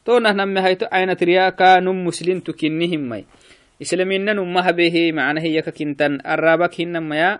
تونا 0.04 0.32
نم 0.32 0.58
هيت 0.58 0.82
عين 0.92 1.16
ترياكا 1.16 1.80
نم 1.80 2.04
مسلم 2.04 2.40
تكنهم 2.40 3.08
مي 3.08 3.24
إسلامنا 3.82 4.32
نمها 4.32 4.70
به 4.70 5.12
معنى 5.12 5.40
هي 5.40 5.62
كنتن 5.62 6.18
الرابك 6.26 6.80
هنما 6.80 7.16
يا 7.16 7.38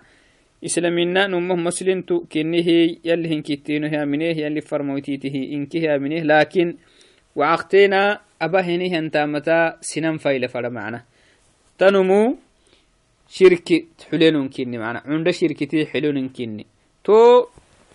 إسلامنا 0.65 1.27
نمه 1.27 1.55
مسلم 1.55 2.01
تكنه 2.03 2.69
يلي 3.05 3.29
هنكتينه 3.35 3.93
يا 3.95 4.05
منه 4.05 4.25
يلي 4.25 4.61
فرموتيته 4.61 5.35
إنكه 5.53 5.79
يا 5.79 5.99
منه 5.99 6.23
لكن 6.23 6.77
وعقتنا 7.37 8.21
أبا 8.43 8.61
هنه 8.61 8.99
انتامتا 8.99 9.77
سنم 9.81 10.19
فايلة 10.19 10.47
فلا 10.47 10.69
معنا 10.69 11.03
تنمو 11.79 12.37
شركة 13.29 13.85
حلين 14.11 14.49
كني 14.49 14.79
معنا 14.79 15.03
عند 15.07 15.31
شركتي 15.31 15.87
حلون 15.87 16.29
كني 16.29 16.67
تو 17.05 17.47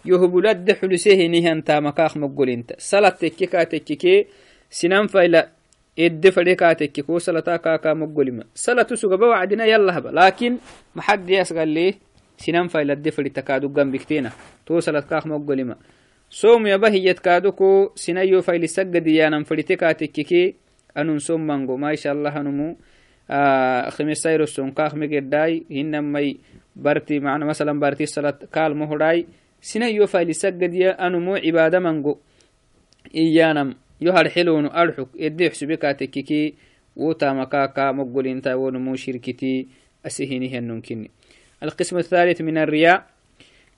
يهبولد 0.05 0.71
حلسه 0.71 1.13
هنه 1.13 1.51
انتامكاخ 1.51 2.17
مقول 2.17 2.49
انت 2.49 2.73
صلاة 2.77 3.09
تكيكا 3.09 3.63
تكيكي 3.63 4.25
سنم 4.69 5.07
فايلة 5.07 5.47
إد 5.99 6.29
فريقا 6.29 6.73
تكيكو 6.73 7.17
صلاة 7.17 7.57
كاكا 7.57 7.93
مقول 7.93 8.31
ما 8.31 8.43
صلاة 8.55 8.87
سوغبا 12.41 12.75
وعدنا 12.75 12.93
يلا 12.93 12.93
هبا 12.93 12.93
لكن 12.93 12.93
محد 12.93 12.93
يسغل 12.93 12.93
ليه 12.93 12.93
سنم 12.93 12.93
فايلة 12.93 12.93
دفري 12.93 13.29
تكادو 13.29 13.69
جنبكتينا 13.69 14.31
تو 14.65 14.79
صلاة 14.79 14.99
كاخ 14.99 15.27
مقول 15.27 15.63
ما 15.65 15.75
soom 16.31 16.67
yaba 16.67 16.89
hiyyadkaaduku 16.89 17.91
sinayo 17.95 18.41
fayli 18.41 18.67
saggadiyanan 18.67 19.43
fadhitekaatikkiki 19.43 20.55
anun 20.95 21.19
som 21.19 21.43
mango 21.43 21.77
maisha 21.77 22.11
allah 22.11 22.35
anumu 22.35 22.77
khimisairosson 23.95 24.71
kaakmegedai 24.71 25.65
hinamai 25.69 26.39
barti 26.75 27.19
mana 27.19 27.45
masalan 27.45 27.79
barti 27.79 28.07
salat 28.07 28.47
kaalmo 28.47 28.87
hodai 28.87 29.27
sinayo 29.59 30.07
fayli 30.07 30.33
saggadiya 30.33 30.99
anumu 30.99 31.35
cibaada 31.35 31.79
mango 31.79 32.21
iyanam 33.11 33.75
yo 33.99 34.13
harxilonu 34.13 34.71
arxuk 34.71 35.09
edde 35.19 35.51
xubekaatekkiki 35.51 36.55
wotamakaaka 36.95 37.93
moggolinta 37.93 38.57
wonumu 38.57 38.97
shirkiti 38.97 39.67
asihinihennunkini 40.03 41.11
القسم 41.63 41.97
الثالث 41.97 42.41
من 42.41 42.57
الرياء 42.57 43.05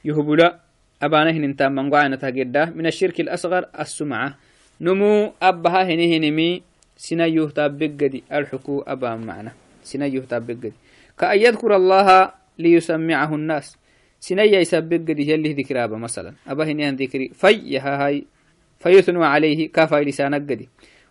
يهبلا 0.06 0.60
أبانا 1.04 1.32
هن 1.32 1.56
تام 1.56 1.76
من 1.76 2.20
تهجدا 2.20 2.66
من 2.66 2.86
الشرك 2.88 3.20
الأصغر 3.20 3.66
السمعة. 3.80 4.38
نمو 4.82 5.34
أبها 5.42 5.84
هن 5.84 6.00
هنمي 6.00 6.62
سنا 6.98 7.26
يهتاب 7.26 7.78
بقدي. 7.78 8.24
الحكو 8.32 8.82
أبا 8.88 9.16
معنا. 9.16 9.52
سنا 9.84 10.06
يهتاب 10.06 10.48
بقدي. 10.48 10.74
كأن 11.20 11.40
يذكر 11.40 11.76
الله 11.76 12.32
ليسمعه 12.60 13.36
الناس. 13.36 13.78
سنا 14.20 14.44
يساب 14.44 14.90
بقدي 14.90 15.32
يلي 15.32 15.54
ذكر 15.54 15.84
أبا 15.84 15.98
مثلا. 15.98 16.34
أبا 16.48 16.64
هن 16.64 16.96
ذكري. 16.96 17.32
في 17.36 17.80
هاي 17.80 18.26
فيثنوا 18.80 19.26
عليه 19.26 19.72
كافا 19.72 19.96
لسان 19.96 20.36
قدي. 20.36 20.70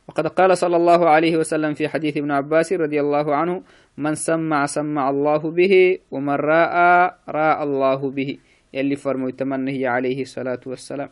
وقد 0.08 0.26
قال 0.26 0.58
صلى 0.58 0.76
الله 0.76 1.08
عليه 1.08 1.36
وسلم 1.36 1.74
في 1.74 1.88
حديث 1.88 2.16
ابن 2.16 2.30
عباس 2.30 2.72
رضي 2.72 3.00
الله 3.00 3.34
عنه 3.34 3.62
من 3.96 4.14
سمع 4.14 4.66
سمع 4.66 5.10
الله 5.10 5.38
به 5.38 5.98
ومن 6.10 6.34
راى 6.34 7.10
راى 7.28 7.62
الله 7.62 8.10
به. 8.10 8.38
يلي 8.74 8.96
فرمو 8.96 9.30
تمنه 9.30 9.88
عليه 9.88 10.22
الصلاة 10.22 10.60
والسلام. 10.66 11.08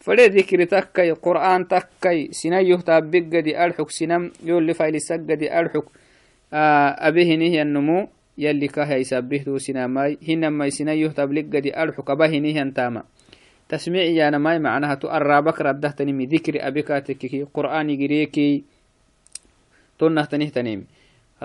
فلي 0.00 0.26
ذكر 0.26 0.64
تكي 0.64 1.10
قرآن 1.10 1.68
تكي 1.68 2.28
سنيه 2.32 2.76
تابقدي 2.76 3.64
أرحك 3.64 3.90
سنم 3.90 4.32
يولي 4.44 4.74
فايل 4.74 5.00
سقدي 5.00 5.58
أرحك. 5.58 5.84
آه 6.52 6.88
أبيه 7.08 7.36
نهي 7.36 7.62
النمو 7.62 8.08
يلي 8.38 8.68
كهي 8.68 9.04
سبهتو 9.04 9.58
سناماي 9.58 10.18
هنما 10.28 10.68
سنيه 10.70 11.08
تبلقدي 11.08 11.76
أرحك 11.82 12.10
أبيه 12.10 12.38
نهي 12.38 12.62
انتاما 12.62 13.02
تسميع 13.68 14.02
يا 14.02 14.30
نماي 14.30 14.58
معناها 14.58 14.94
تؤرابك 14.94 15.60
ردهتني 15.60 16.12
من 16.12 16.24
ذكر 16.24 16.66
أبيك 16.66 16.88
تككي 16.88 17.46
قرآن 17.54 17.98
جريكي 17.98 18.64
تنه 19.98 20.24
تنه 20.24 20.48
تنيمي 20.48 20.84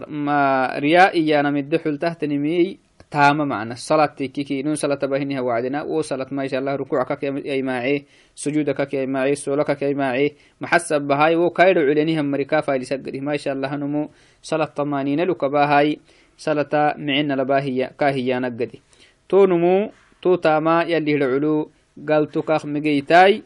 ما 0.07 0.71
رياء 0.79 1.19
يا 1.19 1.41
نمدحل 1.41 1.97
تهتنمي 1.97 2.77
تاما 3.11 3.45
معنا 3.45 3.73
الصلاة 3.73 4.05
تكيكي 4.05 4.61
نون 4.63 4.75
صلاة 4.75 4.95
بهنها 4.95 5.41
وعدنا. 5.41 5.83
وصلاة 5.83 6.27
ما 6.31 6.47
شاء 6.47 6.59
الله 6.59 6.75
ركوعك 6.75 7.23
يا 7.23 7.61
معي 7.61 8.05
سجودك 8.35 8.93
يا 8.93 9.05
معي 9.05 9.35
سولك 9.35 9.81
يا 9.81 9.93
معي 9.93 10.35
محسب 10.61 11.01
بهاي. 11.01 11.35
وكايرو 11.35 11.81
علينيها 11.81 12.21
مريكا 12.21 12.61
فايل 12.61 12.85
سجري 12.85 13.19
ما 13.19 13.37
شاء 13.37 13.53
الله 13.53 13.75
نمو 13.75 14.09
صلاة 14.41 14.65
طمانين 14.65 15.19
لك 15.19 15.45
بهاي. 15.45 15.99
صلاة 16.37 16.95
معنا 16.97 17.33
لباهية 17.33 17.91
كاهية 17.99 18.39
نقدي. 18.39 18.81
تو 19.29 19.45
نمو 19.45 19.91
تو 20.21 20.35
تاما 20.35 20.83
يلي 20.83 21.15
العلو 21.15 21.71
قالتو 22.09 22.41
كاخ 22.41 22.65
مجيتاي 22.65 23.43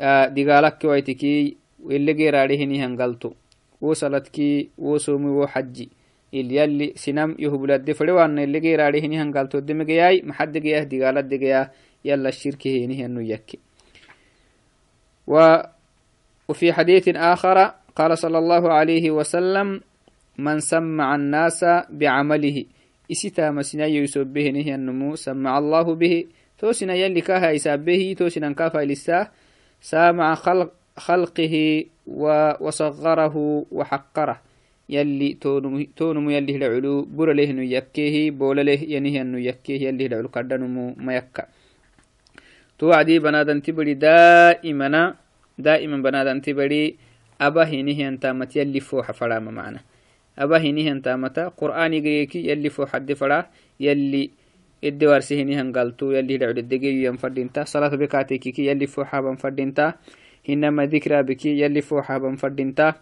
آه 0.00 0.26
دقالك 0.26 0.84
ويتكي 0.84 1.56
واللي 1.84 2.12
غير 2.12 2.36
عليه 2.36 2.96
قالتو 2.96 3.30
وصلتكي 3.80 4.68
وصومي 4.78 5.30
وحجي 5.30 5.88
ilyalli 6.32 6.94
sinam 6.94 7.34
yohubuladde 7.38 7.94
fedhewaana 7.94 8.42
ilegeeraadhe 8.46 9.00
hini 9.02 9.18
hangaltoddemegeyai 9.18 10.22
maxadegeyah 10.22 10.84
digaaladegeyah 10.86 11.66
yala 12.04 12.32
shirki 12.32 12.70
henihianu 12.82 13.22
yakke 13.22 13.58
وفي 16.50 16.72
حديث 16.72 17.08
آخر 17.08 17.74
قال 17.96 18.18
صلى 18.18 18.38
الله 18.38 18.72
عليه 18.72 19.10
وسلم 19.10 19.80
من 20.38 20.58
سمع 20.58 21.14
الناس 21.14 21.64
بعمله 21.90 22.64
إستا 23.12 23.50
مسنا 23.50 23.86
يوسف 23.86 24.26
به 24.26 24.50
نهي 24.50 24.74
النمو 24.74 25.14
سمع 25.14 25.58
الله 25.58 25.94
به 25.94 26.24
توسنا 26.60 26.94
يلي 26.94 27.20
كاها 27.20 27.56
إسابه 27.56 28.14
توسنا 28.18 28.52
كافا 28.52 28.84
لساه 28.84 29.30
سامع 29.80 30.34
خلق 30.34 30.70
خلقه 30.96 31.84
وصغره 32.60 33.36
وحقره. 33.72 34.50
يلي 34.90 35.28
تونم 35.96 36.26
يلي 36.30 36.56
العلو 36.58 37.06
بر 37.16 37.28
له 37.38 37.48
نو 37.52 37.62
يكيه 37.62 38.30
بول 38.30 38.58
له 38.66 38.80
ينه 38.94 39.16
نو 39.22 39.38
يكيه 39.38 39.80
يلي 39.86 40.06
العلو 40.06 40.28
كدنمو 40.34 40.94
ما 40.98 41.12
يكا 41.18 41.44
توعدي 42.78 43.18
بنادن 43.24 43.62
تبري 43.62 43.94
دائما 43.94 45.14
دائما 45.58 45.96
بنادن 46.04 46.38
تبري 46.42 46.96
أبا 47.40 47.64
هنيه 47.70 48.08
أنتامت 48.08 48.50
يلي 48.56 48.80
فوح 48.80 49.06
فراما 49.12 49.50
معنا 49.50 49.80
أبا 50.38 50.58
هنيه 50.58 50.92
أنتامتا 50.92 51.48
قرآن 51.60 51.94
يجيكي 51.94 52.40
يلي 52.50 52.68
فوح 52.74 52.88
حد 52.92 53.12
فرا 53.12 53.46
يلي 53.80 54.30
سهنيهن 55.20 55.72
قالتو 55.72 56.10
يلي 56.10 56.36
دعو 56.36 56.50
الدقي 56.50 57.04
ينفردينتا 57.04 57.64
صلاة 57.64 57.88
بكاتيكي 57.88 58.66
يلي 58.66 58.86
فوحا 58.86 59.20
بنفردينتا 59.20 59.94
إنما 60.48 60.86
ذكرى 60.86 61.22
بك 61.22 61.46
يلي 61.46 61.80
فوحا 61.80 62.18
بنفردينتا 62.18 62.94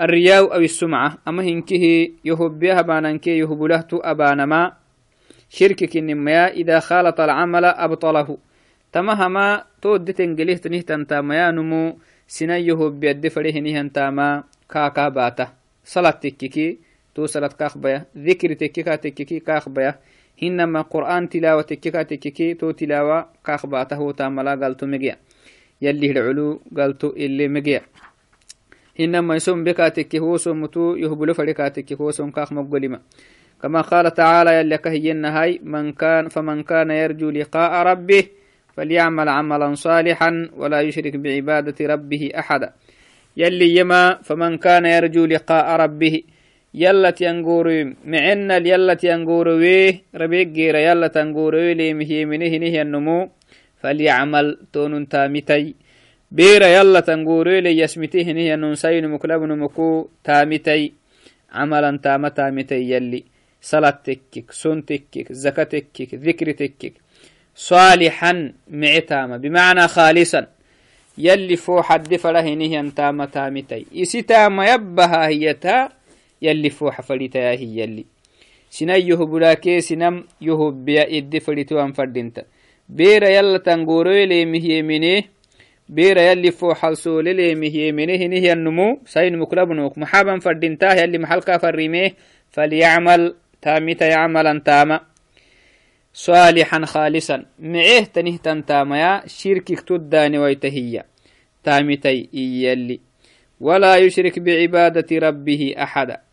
الرياء 0.00 0.54
أو 0.54 0.60
السمعة. 0.60 1.18
أما 1.28 1.42
هنكه 1.42 1.84
يهب 2.24 2.58
بها 2.58 2.82
بانانك 2.82 3.26
يهب 3.26 3.62
له 3.62 3.88
أبانما. 3.92 4.72
شركك 5.48 5.96
إنما 5.96 6.46
إذا 6.46 6.78
خالط 6.80 7.20
العمل 7.20 7.64
أبطله. 7.64 8.38
تمهما 8.92 9.64
تود 9.82 10.12
تنجليه 10.12 10.56
تنه 10.56 10.80
تنتاما 10.80 11.50
نمو 11.50 11.96
سنا 12.28 12.56
يهب 12.56 13.00
بيد 13.00 13.28
فريه 13.28 13.60
نهن 13.60 13.92
تاما 13.92 14.44
كاكا 14.68 15.08
باتا. 15.08 15.46
صلاة 15.84 16.10
تككي 16.10 16.78
تو 17.14 17.26
صلاة 17.26 17.48
كاخبيا. 17.48 18.04
ذكر 18.16 18.52
تككا 18.52 18.96
تككي 18.96 19.40
كاخبيا. 19.40 19.94
Hinama 20.36 20.84
qur'an 20.84 21.28
tilawa 21.28 21.64
tekkeka 21.64 22.04
tekkeki 22.04 22.54
to 22.60 22.72
tilawa 22.72 23.32
kakbatahu 23.42 24.12
tamala 24.12 24.56
galto 24.56 24.86
megeya 24.86 25.16
yalli 25.80 26.08
hidculu 26.08 26.60
galto 26.72 27.12
ile 27.16 27.48
megeya 27.48 27.82
hinama 28.94 29.36
ison 29.36 29.64
beka 29.64 29.90
tekke 29.90 30.18
hoson 30.18 30.56
mutu 30.56 30.96
yohbulo 30.96 31.34
fade 31.34 31.52
ka 31.56 31.70
tekke 31.70 31.96
hoson 31.96 32.32
kak 32.32 32.50
moggolima 32.52 33.00
كما 33.62 33.80
قال 33.80 34.14
تعالى 34.14 34.60
يلي 34.60 34.78
كهينهاي 34.78 35.60
من 35.64 35.92
كان 35.92 36.28
فمن 36.28 36.62
كان 36.62 36.90
يرجو 36.90 37.30
لقاء 37.30 37.72
ربه 37.86 38.24
فليعمل 38.76 39.28
عملا 39.28 39.74
صالحا 39.74 40.50
ولا 40.56 40.80
يشرك 40.80 41.16
بعبادة 41.16 41.86
ربه 41.86 42.30
أحدا 42.38 42.72
يلي 43.36 43.76
يما 43.76 44.20
فمن 44.22 44.58
كان 44.58 44.84
يرجو 44.86 45.24
لقاء 45.24 45.66
ربه 45.80 46.22
يلا 46.82 47.10
تيانغوري 47.10 47.96
معنا 48.04 48.56
يلا 48.56 48.94
تيانغوري 48.94 50.00
ربيك 50.14 50.58
يلا 50.58 51.06
تنغوري 51.06 51.74
لي 51.74 51.94
مهي 51.94 52.24
منه 52.24 52.52
نهي 52.62 52.82
النمو. 52.82 53.28
فليعمل 53.80 54.46
تون 54.72 55.08
تامتي. 55.08 55.74
بيرا 56.30 56.66
يلا 56.66 57.00
تنغوري 57.00 57.60
لي 57.60 57.78
يسمته 57.78 58.26
نهي 58.36 58.54
النسين 58.54 59.08
مكلب 59.08 59.42
نمكو 59.42 60.08
تامتي. 60.24 60.92
عملا 61.52 61.98
تام 62.04 62.28
تامتي 62.28 62.80
يلي. 62.92 63.24
صلاة 63.62 63.98
تكك 64.04 64.52
سن 64.52 64.84
تكك 64.84 65.32
زكاة 65.32 65.64
تكك 65.72 66.14
ذكر 66.14 66.50
تكك 66.50 66.92
صالحا 67.54 68.52
معتاما 68.70 69.36
بمعنى 69.36 69.88
خالصا. 69.88 70.46
يلي 71.18 71.56
فو 71.56 71.82
حد 71.82 72.16
فله 72.16 72.54
نهي 72.54 72.90
تام 72.96 73.24
تامتي. 73.24 73.86
إسي 74.02 74.22
تام 74.22 74.60
يبها 74.60 75.28
هي 75.28 75.54
تا 75.54 75.88
يلي 76.42 76.70
فوح 76.70 77.00
فليتا 77.00 77.50
هي 77.50 77.78
يلي. 77.78 78.04
سنا 78.70 78.96
يهبلاكي 78.96 79.80
سنم 79.80 80.24
يهبيا 80.40 81.18
إد 81.18 81.38
فليتو 81.38 81.80
أن 81.80 81.92
فردينتا. 81.92 82.42
بيرا 82.88 83.28
يلا 83.28 83.58
تنغورو 83.58 84.10
لي 84.10 84.44
مهي 84.44 84.82
منيه 84.82 85.22
بيرا 85.88 86.20
يلي 86.20 86.50
فوح 86.50 86.84
السول 86.84 87.36
لي 87.36 87.54
مهي 87.54 87.92
منيه 87.92 88.26
نهي 88.26 88.52
النمو. 88.52 89.00
سين 89.06 89.38
مكلبنوك 89.38 89.98
محابا 89.98 90.38
فردينتا. 90.38 91.02
يلي 91.02 91.18
محلقا 91.18 91.58
فرميه 91.58 92.14
فليعمل 92.50 93.34
تامتا 93.62 94.06
يعملا 94.06 94.62
تاما. 94.64 95.00
صالحا 96.14 96.84
خالصا. 96.84 97.44
معيه 97.58 98.04
تنه 98.04 98.36
تنتاميا 98.36 99.22
شركك 99.26 99.80
تداني 99.80 100.38
ويتهيا 100.38 101.04
تامتي 101.64 102.28
يلي. 102.32 103.00
ولا 103.60 103.96
يشرك 103.96 104.38
بعبادة 104.38 105.18
ربه 105.18 105.74
أحدا. 105.78 106.25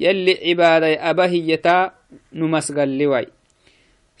يلي 0.00 0.38
عبادة 0.48 1.10
أبهيتا 1.10 1.92
نمسغل 2.32 2.98
لواي. 2.98 3.26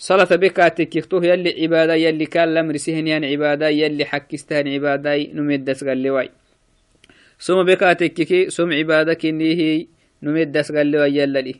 صلاة 0.00 0.36
بكاتك 0.36 0.96
يختوه 0.96 1.24
يلي 1.26 1.62
عبادة 1.62 1.94
يلي 1.94 2.26
كان 2.26 2.54
لم 2.54 2.70
رسيهن 2.70 3.06
يعني 3.06 3.26
عبادة 3.32 3.68
يلي 3.68 4.04
حكستهن 4.04 4.68
عبادة 4.68 5.16
نمد 5.16 5.72
سغل 5.72 6.02
لواي 6.02 6.30
سوم 7.38 7.64
بكاتك 7.64 8.48
سوم 8.48 8.72
عبادة 8.72 9.14
كنيه 9.14 9.86
نمد 10.22 10.60
سغل 10.60 10.90
لواي 10.90 11.16
يلا 11.16 11.38
لي 11.38 11.54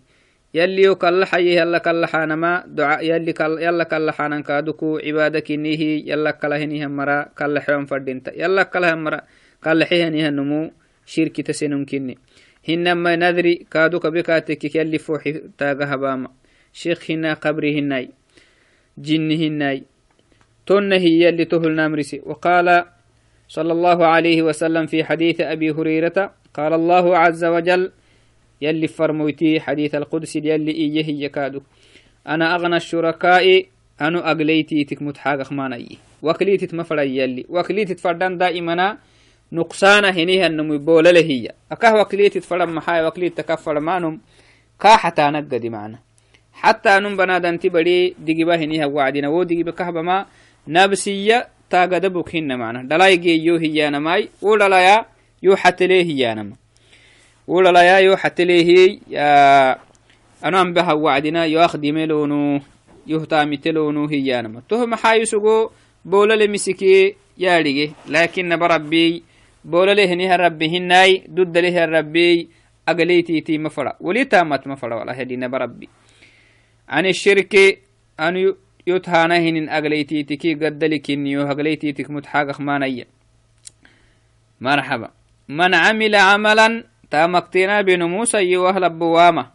يلي 0.55 0.83
يكل 0.83 1.25
حي 1.25 1.57
يلا 1.59 1.79
كل 1.79 2.07
حانما 2.07 2.65
دعاء 2.67 3.05
يلي 3.05 3.33
كل 3.33 3.59
يلا 3.61 3.85
كل 3.85 4.11
حانن 4.11 4.43
كادوكو 4.43 4.99
عبادة 4.99 5.41
كنيه 5.41 5.83
يلا 6.11 6.31
كلهني 6.31 6.87
همرا 6.87 7.29
كل 7.39 7.59
حيوم 7.61 7.87
فردينتا 7.87 8.33
يلا 8.43 8.63
كل 8.63 8.85
همرا 8.85 9.21
كل 9.65 9.85
حيهني 9.85 10.29
هنمو 10.29 10.71
شركي 11.07 11.43
تسنن 11.43 11.85
كني 11.85 12.19
نذري 12.77 13.55
كادو 13.71 13.99
كبكاتك 13.99 14.75
يلي 14.75 14.99
فوحي 14.99 15.43
تاغا 15.59 15.95
هباما. 15.95 16.29
شيخ 16.73 17.11
هنا 17.11 17.35
قبري 17.35 17.79
هناي 17.79 18.11
جن 18.99 19.31
هناي 19.33 19.83
تن 20.67 20.93
هي 20.93 21.29
اللي 21.29 21.45
تهل 21.45 21.75
نامرسي. 21.77 22.21
وقال 22.27 22.85
صلى 23.49 23.73
الله 23.73 24.07
عليه 24.07 24.43
وسلم 24.43 24.87
في 24.87 25.05
حديث 25.05 25.41
أبي 25.41 25.71
هريرة 25.71 26.35
قال 26.55 26.73
الله 26.73 27.19
عز 27.19 27.45
وجل 27.45 27.93
يلي 28.61 28.87
فرمويتي 28.87 29.61
حديث 29.61 29.95
القدس 29.95 30.37
يلي 30.37 30.71
إيه 30.71 31.05
هي 31.05 31.29
كادو. 31.29 31.61
أنا 32.29 32.55
أغنى 32.55 32.77
الشركاء 32.77 33.67
أنو 34.01 34.19
أقليتي 34.19 34.85
تكمت 34.85 35.17
حاجة 35.17 35.43
خماني 35.43 35.99
وكليتي 36.23 36.67
تمفري 36.67 37.17
يلي. 37.17 37.47
وكليتي 37.49 37.95
تفردان 37.95 38.39
دائما 38.39 38.99
نقصانا 39.53 40.11
هنيها 40.11 40.47
النمو 40.47 40.79
بولا 40.79 41.21
هي 41.21 41.53
أكاه 41.73 42.01
وكليت 42.01 42.39
تفرم 42.39 42.75
محاي 42.75 43.07
وكليت 43.07 43.39
تكفر 43.39 43.81
مانم 43.81 44.21
كا 44.81 44.97
حتى 44.97 45.23
نقدي 45.23 45.69
معنا. 45.69 45.99
حتى 46.53 46.99
نم 46.99 47.17
بنادن 47.17 47.59
تبري 47.59 48.15
دقيبا 48.19 48.57
هنيها 48.57 48.87
وعدنا. 48.87 49.29
و 49.29 49.43
دقيبا 49.43 49.71
كهبا 49.71 50.03
ما 50.03 50.27
نبسية 50.69 51.49
تاقد 51.71 52.07
بكهن 52.07 52.59
معنا. 52.59 52.83
دلاي 52.83 53.27
يو 53.27 53.57
هي 53.57 53.91
نماي. 53.91 54.29
ودلايا 54.43 55.05
يو 55.43 55.57
حتى 55.57 55.87
ليه 55.87 56.05
هي 56.05 56.35
نما 56.35 56.57
ودلايا 57.49 57.99
يو 57.99 58.17
حتى 58.17 58.45
ليه 58.45 58.99
يا 59.09 59.79
أنا 60.45 60.61
أم 60.61 60.73
بها 60.73 60.93
وعدنا. 60.93 61.45
يو 61.45 61.61
أخدي 61.61 61.93
ملونو 61.93 62.61
يهتامي 63.07 63.57
تلونو 63.57 64.07
هي 64.07 64.43
نما 64.43 64.63
تهم 64.69 64.95
حايسوغو 64.95 65.71
بولا 66.05 66.35
لمسكي 66.35 67.15
ياريجي 67.39 67.93
لكن 68.09 68.57
بربي 68.57 69.23
بولا 69.65 70.05
هنيها 70.05 70.37
ربي 70.37 70.79
هناي 70.79 71.25
دد 71.29 71.59
له 71.59 71.85
ربي 71.85 72.49
أقليتي 72.89 73.41
تي 73.41 73.59
مفرا. 73.59 73.97
ولي 74.01 74.25
تامت 74.25 74.67
مفرا 74.67 74.95
ولا 74.95 75.23
هدينا 75.23 75.47
بربي. 75.47 75.89
عن 76.89 77.07
الشرك 77.07 77.55
أن 78.21 78.55
يتهانا 78.87 79.39
هنين 79.39 79.69
أقليتي 79.69 80.23
تكي 80.23 80.55
قد 80.55 80.85
لكن 80.85 81.27
يو 81.27 81.43
أقليتي 81.43 81.93
تك 81.93 82.11
متحاقق 82.11 82.61
مانيا 82.61 83.05
مرحبا. 84.61 85.11
من 85.49 85.75
عمل 85.75 86.15
عملا 86.15 86.85
تامكتنا 87.11 87.81
بنموسى 87.81 88.39
يوهل 88.39 88.91
بوامة 88.91 89.51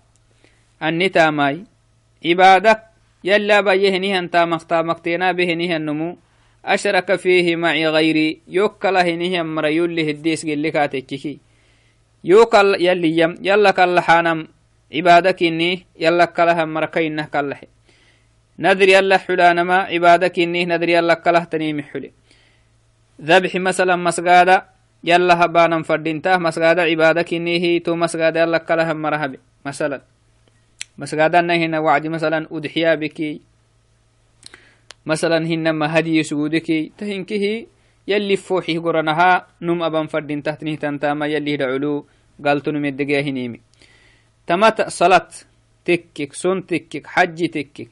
أني 0.84 1.10
تاماي. 1.10 1.64
عبادك 2.26 2.80
يلا 3.24 3.62
بيهنيها 3.62 4.26
تامك 4.26 4.64
تامكتنا 4.64 5.32
بهنيها 5.32 5.78
النمو 5.78 6.18
أشرك 6.66 7.16
فيه 7.16 7.56
معي 7.56 7.88
غيري. 7.88 8.42
يوكل 8.48 8.98
هنيه 8.98 9.42
مر 9.42 9.66
يولي 9.68 10.12
هديس 10.12 10.46
قل 10.46 10.64
لك 10.64 10.74
تككي 10.74 11.40
يوكل 12.24 12.76
يلي 12.80 13.18
يم. 13.18 13.38
يلا 13.42 13.72
كل 13.72 14.00
حانم. 14.00 14.48
عبادك 14.96 15.44
إني 15.44 15.86
يلا 16.00 16.26
كلها 16.26 16.66
مركينه 16.66 17.26
كله. 17.34 17.60
ندري 18.60 18.92
يلا 18.92 19.18
حلانما 19.18 19.78
عبادك 19.78 20.40
إني 20.40 20.66
ندري 20.66 20.94
يلا 20.94 21.14
كله 21.14 21.44
تنيم 21.44 21.82
حلي. 21.82 22.12
ذبح 23.22 23.56
مثلا 23.56 23.96
مسجادة 23.96 24.66
يلا 25.04 25.46
هبانا 25.46 25.84
فردينته 25.84 26.38
مسجادة 26.38 26.82
عبادك 26.82 27.34
إني 27.34 27.60
هي 27.64 27.80
تو 27.80 27.96
مسجادة 27.96 28.42
يلا 28.42 28.58
كلها 28.58 28.94
مرهب 28.94 29.36
مثلا. 29.66 30.02
مسجادة 30.98 31.40
هنا 31.40 31.80
وعد 31.80 32.08
مثلا. 32.08 32.48
أضحيا 32.52 32.96
بكي. 32.96 33.42
مثلا 35.06 35.46
هنما 35.46 36.00
هدي 36.00 36.24
سجودك 36.24 36.92
تهنكه 36.98 37.66
يلي 38.08 38.36
فوحي 38.36 38.78
قرنها 38.78 39.48
نم 39.62 39.84
أبان 39.84 40.08
فردين 40.08 40.44
تحتنه 40.44 40.76
تنتاما 40.76 41.26
يلي 41.26 41.58
دعلو 41.58 42.06
قالتو 42.46 42.72
نمدقيا 42.72 43.22
هنيمي 43.22 43.60
تمت 44.48 44.82
صلاة 44.90 45.30
تكك 45.86 46.34
سن 46.34 46.66
تكك 46.66 47.08
حج 47.08 47.50
تكك. 47.50 47.88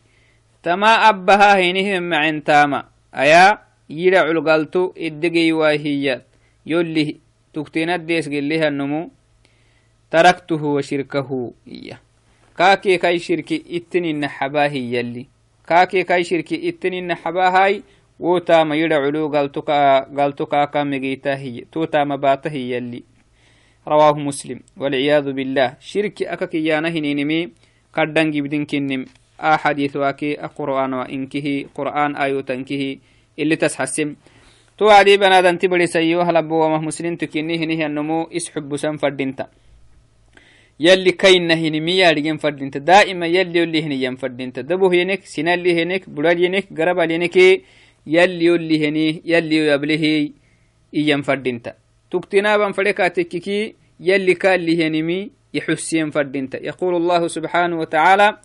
تما 0.64 1.10
أبها 1.10 1.62
هنهم 1.62 2.04
معن 2.10 2.44
تاما. 2.44 2.84
أيا 3.16 3.60
يدعو 3.90 4.42
قالتو 4.48 4.94
الدقي 4.98 5.52
واهيات. 5.52 6.26
يلي 6.66 7.18
تكتينات 7.54 8.00
ديس 8.00 8.30
قلها 8.30 8.68
النمو 8.68 9.12
تركته 10.12 10.64
وشركه 10.64 11.54
إياه. 11.68 12.00
كاكي 12.58 12.98
كاي 12.98 13.20
شركي 13.20 13.64
اتني 13.70 14.12
النحباهي 14.12 14.94
يلي. 14.94 15.26
Kaake 15.66 16.04
kai 16.04 16.24
shirki 16.24 16.56
ittinina 16.56 17.16
xabahay 17.16 17.82
wo 18.20 18.40
tama 18.40 18.76
yida 18.76 19.00
culu 19.00 19.30
galtuka 19.30 20.08
galtukaaka 20.12 20.86
megita 20.86 21.36
hiye 21.36 21.66
to 21.72 21.86
tama 21.88 22.18
baata 22.18 22.50
hiyalli 22.50 23.04
رواه 23.88 24.16
مسلم 24.16 24.60
والعياذ 24.80 25.32
بالله 25.36 25.76
شرك 25.80 26.24
أكك 26.24 26.56
يانا 26.56 26.88
هنينمي 26.88 27.50
قدن 27.94 28.32
جبدن 28.32 28.64
كنم 28.66 29.06
أحاديث 29.40 29.96
واكي 29.96 30.40
القرآن 30.46 30.94
وإنكه 30.94 31.48
قرآن 31.76 32.16
آيو 32.16 32.40
تنكه 32.48 32.98
اللي 33.40 33.56
تسحسم 33.56 34.16
تو 34.78 34.88
عدي 34.90 35.18
بنادن 35.18 35.60
تبري 35.60 35.88
سيوها 35.88 36.32
لبو 36.32 36.64
ومه 36.64 36.82
مسلم 36.82 37.16
تكيني 37.16 37.60
هنيه 37.60 37.86
النمو 37.86 38.32
اسحب 38.32 38.72
سن 38.78 38.96
فردنتا 38.98 39.48
يلي 40.86 41.12
كاين 41.22 41.52
هنمي 41.62 41.98
يارجين 41.98 42.38
فردنتا 42.44 42.80
دائما 42.80 43.28
يلي 43.38 43.60
يلي 43.60 43.80
هنيا 43.86 44.12
فردنتا 44.22 44.62
دبو 44.70 44.88
هنك 44.98 45.22
سنالي 45.34 45.72
هنك 45.80 46.10
برال 46.10 46.46
هنك 46.46 46.66
قرب 46.78 47.00
هنك 47.00 47.38
يلي 48.16 48.46
يلي 48.46 48.76
هني 48.84 49.08
يلي 49.32 49.58
يبله 49.72 50.06
إيام 51.00 51.22
فردنتا 51.28 51.72
تكتنابا 52.12 52.72
فلكاتككي 52.78 53.60
يلي 54.10 54.34
كالي 54.44 54.74
هنمي 54.82 55.20
يحسين 55.54 56.08
فردنتا 56.16 56.58
يقول 56.70 56.94
الله 56.96 57.22
سبحانه 57.28 57.80
وتعالى 57.80 58.38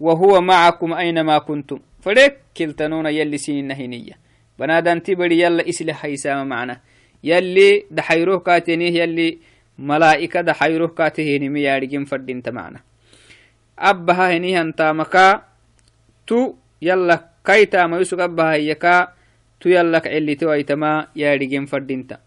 وهو 0.00 0.40
معكم 0.40 0.92
أينما 0.92 1.38
كنتم. 1.38 1.78
فلك 2.00 2.40
كلتنون 2.56 3.06
يلي 3.06 3.38
سنين 3.38 3.66
نهينية 3.68 4.12
بنادان 4.58 5.02
تبري 5.02 5.40
يلا 5.40 5.68
إسلي 5.68 5.92
حيسام 5.94 6.48
معنا. 6.48 6.80
يلي 7.24 7.84
دحيروه 7.90 8.38
كاتنيه 8.38 9.02
يلي 9.02 9.38
malaa'ikada 9.80 10.52
xayruh 10.52 10.92
kaatiheenimi 10.92 11.64
yaadhigin 11.64 12.04
fadhinta 12.04 12.52
macna. 12.52 12.84
Abbaha 13.80 14.36
henihantaamaka 14.36 15.48
tu 16.28 16.60
yallak 16.84 17.40
kaitaamaysug 17.40 18.20
abbahayyaka 18.20 19.16
tu 19.56 19.72
yallak 19.72 20.04
celitewaitama 20.04 21.08
yaadhigin 21.16 21.64
fadhinta. 21.64 22.20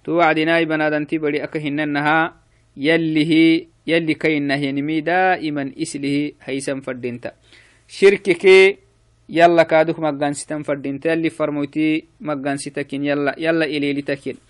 Tu 0.00 0.16
wacdinaai 0.16 0.64
banaadanti 0.64 1.20
bari 1.20 1.44
aka 1.44 1.60
hinanaha 1.60 2.32
yallihi 2.76 3.68
yalli 3.84 4.16
kainahenimi 4.16 5.04
daa'iman 5.04 5.76
islihi 5.76 6.40
haysan 6.48 6.80
fadhinta. 6.80 7.36
Shirkike 7.84 8.80
yalla 9.28 9.68
kaaduk 9.68 10.00
maggansitan 10.00 10.64
fadhinta 10.64 11.12
yalli 11.12 11.28
farmoyti 11.28 12.08
maggansitakin 12.20 13.04
yalla 13.04 13.32
yalla 13.36 13.68
ililitakin 13.68 14.40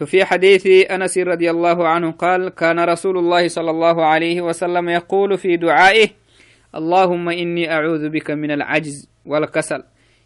ففي 0.00 0.24
حديث 0.24 0.66
أنس 0.90 1.18
رضي 1.18 1.50
الله 1.50 1.88
عنه 1.88 2.10
قال 2.10 2.48
كان 2.48 2.80
رسول 2.80 3.18
الله 3.18 3.48
صلى 3.48 3.70
الله 3.70 4.04
عليه 4.04 4.40
وسلم 4.40 4.88
يقول 4.88 5.38
في 5.38 5.56
دعائه 5.56 6.08
اللهم 6.74 7.28
إني 7.28 7.72
أعوذ 7.72 8.08
بك 8.08 8.30
من 8.30 8.50
العجز 8.50 9.08
والكسل. 9.26 9.82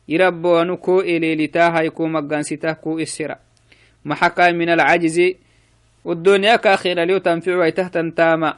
يربو 0.08 0.62
أنكو 0.62 1.00
إلي 1.00 1.34
لتاها 1.37 1.80
يكو 1.82 2.06
مغانسته 2.06 2.72
كو 2.72 2.98
إسرا 2.98 3.37
محكا 4.04 4.50
من 4.52 4.68
العجز. 4.68 5.34
والدنيا 6.04 6.56
كاخيرا 6.56 7.04
ليو 7.04 7.18
تنفع 7.18 7.56
ويتهتن 7.56 8.14
تاما 8.14 8.54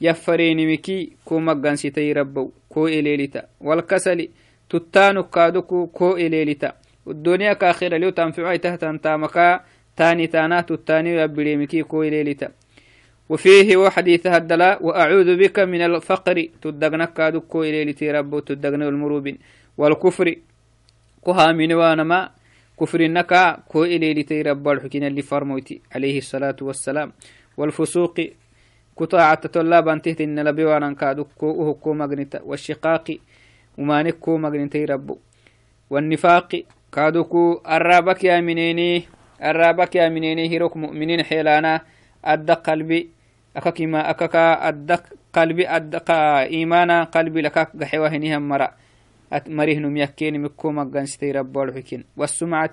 يفريني 0.00 0.72
مكي 0.72 1.12
كو 1.24 1.38
مغان 1.38 1.76
ستي 1.76 2.12
ربو 2.12 2.50
كو 2.68 2.86
إليلتا 2.86 3.42
والكسل 3.60 4.28
تتانو 4.70 5.22
كادوكو 5.22 5.86
كو 5.86 6.16
إليلتا 6.16 6.72
والدنيا 7.06 7.52
كاخيرا 7.52 7.98
ليو 7.98 8.10
تنفع 8.10 8.48
ويتهتن 8.48 9.00
تامكا 9.00 9.60
تاني 9.98 10.26
تانا 10.26 10.60
تتاني 10.60 11.10
ويبري 11.16 11.56
مكي 11.56 11.82
كو 11.82 12.02
إليلتا 12.02 12.48
وفيه 13.28 13.76
وحديث 13.76 14.26
هدلا 14.26 14.78
وأعوذ 14.82 15.36
بك 15.36 15.58
من 15.58 15.80
الفقر. 15.80 16.36
تدقنك 16.62 17.12
كادوكو 17.12 17.46
كو 17.48 17.62
إليلتي 17.62 18.10
ربو 18.10 18.38
تدقن 18.38 18.82
المروبين. 18.82 19.38
والكفر 19.78 20.36
كها 21.26 21.52
من 21.52 21.72
وانما. 21.72 22.30
كفرنك 22.80 23.32
كو 23.68 23.84
إليلتي 23.84 24.42
رب 24.42 24.68
الحكين 24.68 25.04
اللي 25.04 25.22
فرموتي 25.22 25.80
عليه 25.94 26.18
الصلاة 26.18 26.56
والسلام. 26.62 27.12
والفسوق 27.56 28.16
كطاعة 28.98 29.46
طلاب 29.46 29.88
أنتهت 29.88 30.20
إن 30.20 30.38
لبيوانا 30.48 30.92
كادو 30.92 31.24
كو 31.82 31.94
مغنتا 31.94 32.40
والشقاق 32.42 33.06
ومانك 33.78 34.16
كو 34.18 34.38
مغنتي 34.38 34.84
ربو. 34.84 35.18
والنفاق 35.90 36.62
كادو 36.92 37.24
كو 37.24 37.60
الرابك 37.66 38.24
يا 38.24 38.40
منيني. 38.40 39.17
الرابك 39.42 39.96
يا 39.96 40.08
منيني 40.08 40.50
هيروك 40.50 40.76
مؤمنين 40.76 41.22
حيلانا 41.22 41.80
أدى 42.24 42.52
قلبي 42.52 43.08
أكاك 43.56 43.80
ما 43.82 44.10
أكاكا 44.10 44.68
أدى 44.68 44.96
قلبي 45.32 45.68
أدى 45.68 45.98
إيمانا 46.54 47.04
قلبي 47.04 47.40
لكاك 47.40 47.68
قحوة 47.80 48.08
هنيهم 48.08 48.48
مرأ. 48.48 48.70
مريهنم 49.46 49.96
يكين 49.96 50.40
مكو 50.42 50.72
مغانستي 50.72 51.32
ربول 51.32 51.74
حكين 51.74 52.04
والسمعة 52.16 52.70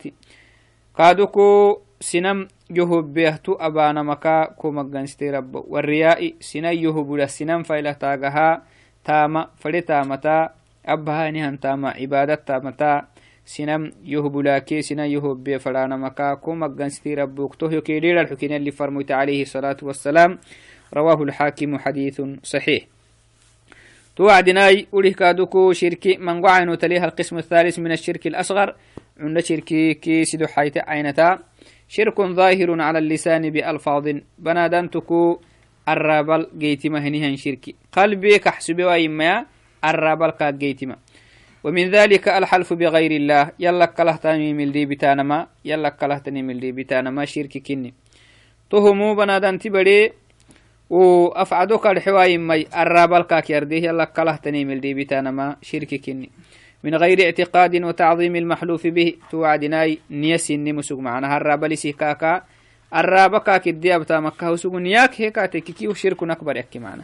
قادوكو 0.96 1.78
سنم 2.00 2.48
يهب 2.70 3.14
بيهتو 3.14 3.54
أبانا 3.54 4.04
مكا 4.04 4.46
كو 4.46 4.72
مغانستي 4.72 5.30
رب. 5.30 5.56
والرياء 5.56 6.34
سنا 6.40 6.72
يهب 6.72 7.14
لسنم 7.14 7.64
فايلة 7.64 7.92
تاغها 7.92 8.62
تاما 9.04 9.50
فلي 9.58 9.82
تامتا 9.82 10.50
أبها 10.86 11.32
نهن 11.32 11.60
تاما 11.60 11.90
عبادة 11.90 12.36
تامتا. 12.36 13.08
سنم 13.46 13.92
يهب 14.04 14.38
لكي 14.38 14.82
سنا 14.82 15.06
يهب 15.06 15.44
بي 15.44 15.60
فلانا 15.60 15.98
مكا. 15.98 16.34
كو 16.34 16.56
مغانستي 16.56 17.14
رب 17.14 17.40
وقتو 17.40 17.70
يكيليل 17.70 18.18
الحكين 18.18 18.54
اللي 18.54 18.72
فرموت 18.72 19.12
عليه 19.12 19.42
الصلاة 19.42 19.78
والسلام. 19.82 20.38
رواه 20.94 21.24
الحاكم 21.24 21.78
حديث 21.78 22.22
صحيح. 22.44 22.84
توعدناي 24.16 24.88
أوليه 24.94 25.14
كادوكو 25.14 25.74
شركي 25.74 26.18
من 26.18 26.46
قعينو 26.46 26.76
تليها 26.76 27.06
القسم 27.06 27.38
الثالث 27.38 27.80
من 27.80 27.92
الشرك 27.92 28.28
الأصغر. 28.28 28.76
عند 29.20 29.40
شركي 29.40 29.94
كي 29.94 30.26
سدو 30.26 30.48
حيت 30.48 30.78
عينتا. 30.78 31.40
شرك 31.88 32.22
ظاهر 32.22 32.82
على 32.82 33.00
اللسان 33.00 33.50
بألفاظ. 33.50 34.10
بنادنتكو 34.40 35.40
الرابل 35.90 36.48
جيتما 36.58 37.00
هنيهن 37.00 37.36
شركي. 37.36 37.76
قلبي 37.92 38.40
كحسبي 38.40 38.84
وإما 38.84 39.46
الرابل 39.86 40.30
كا 40.30 40.50
جيتما. 40.52 40.96
ومن 41.66 41.90
ذلك 41.92 42.30
الحلف 42.30 42.74
بغير 42.74 43.12
الله. 43.12 43.58
يلا 43.60 43.86
كلهتني 43.86 44.54
من 44.54 44.72
دي 44.72 44.86
بتانما. 44.86 45.48
يلا 45.66 45.90
كلهتني 45.90 46.42
من 46.46 46.60
دي 46.60 46.72
بتانما. 46.72 47.26
شركي 47.26 47.60
كني. 47.60 47.94
تهمو 48.70 49.16
بنادنتي 49.16 49.70
بدي 49.70 50.14
وأفعدوك 50.90 51.88
الحواي 51.88 52.38
مي. 52.38 52.68
الرابل 52.78 53.22
كاك 53.22 53.50
يرديه 53.50 53.84
يلا 53.90 54.06
كله 54.06 54.36
تنيم 54.36 54.72
الديبتانا 54.72 55.32
ما 55.32 55.56
شرك 55.62 55.96
كني. 56.06 56.30
من 56.84 56.96
غير 56.96 57.26
اعتقاد 57.26 57.76
وتعظيم 57.76 58.36
المحلوف 58.36 58.88
به. 58.88 59.14
توعدناي. 59.32 60.00
نيسي 60.12 60.58
نمسك 60.58 61.00
معنا. 61.00 61.38
الرابل 61.38 61.78
سيكاكا. 61.78 62.44
الرابا 62.96 63.38
كاك 63.38 63.68
الديابتا 63.68 64.20
مكة. 64.20 64.52
وسوق 64.52 64.76
نياك 64.76 65.22
هيكا 65.22 65.46
تككي 65.46 65.88
وشرك 65.88 66.24
أكبر 66.24 66.58
يكي 66.58 66.80
معنا. 66.80 67.04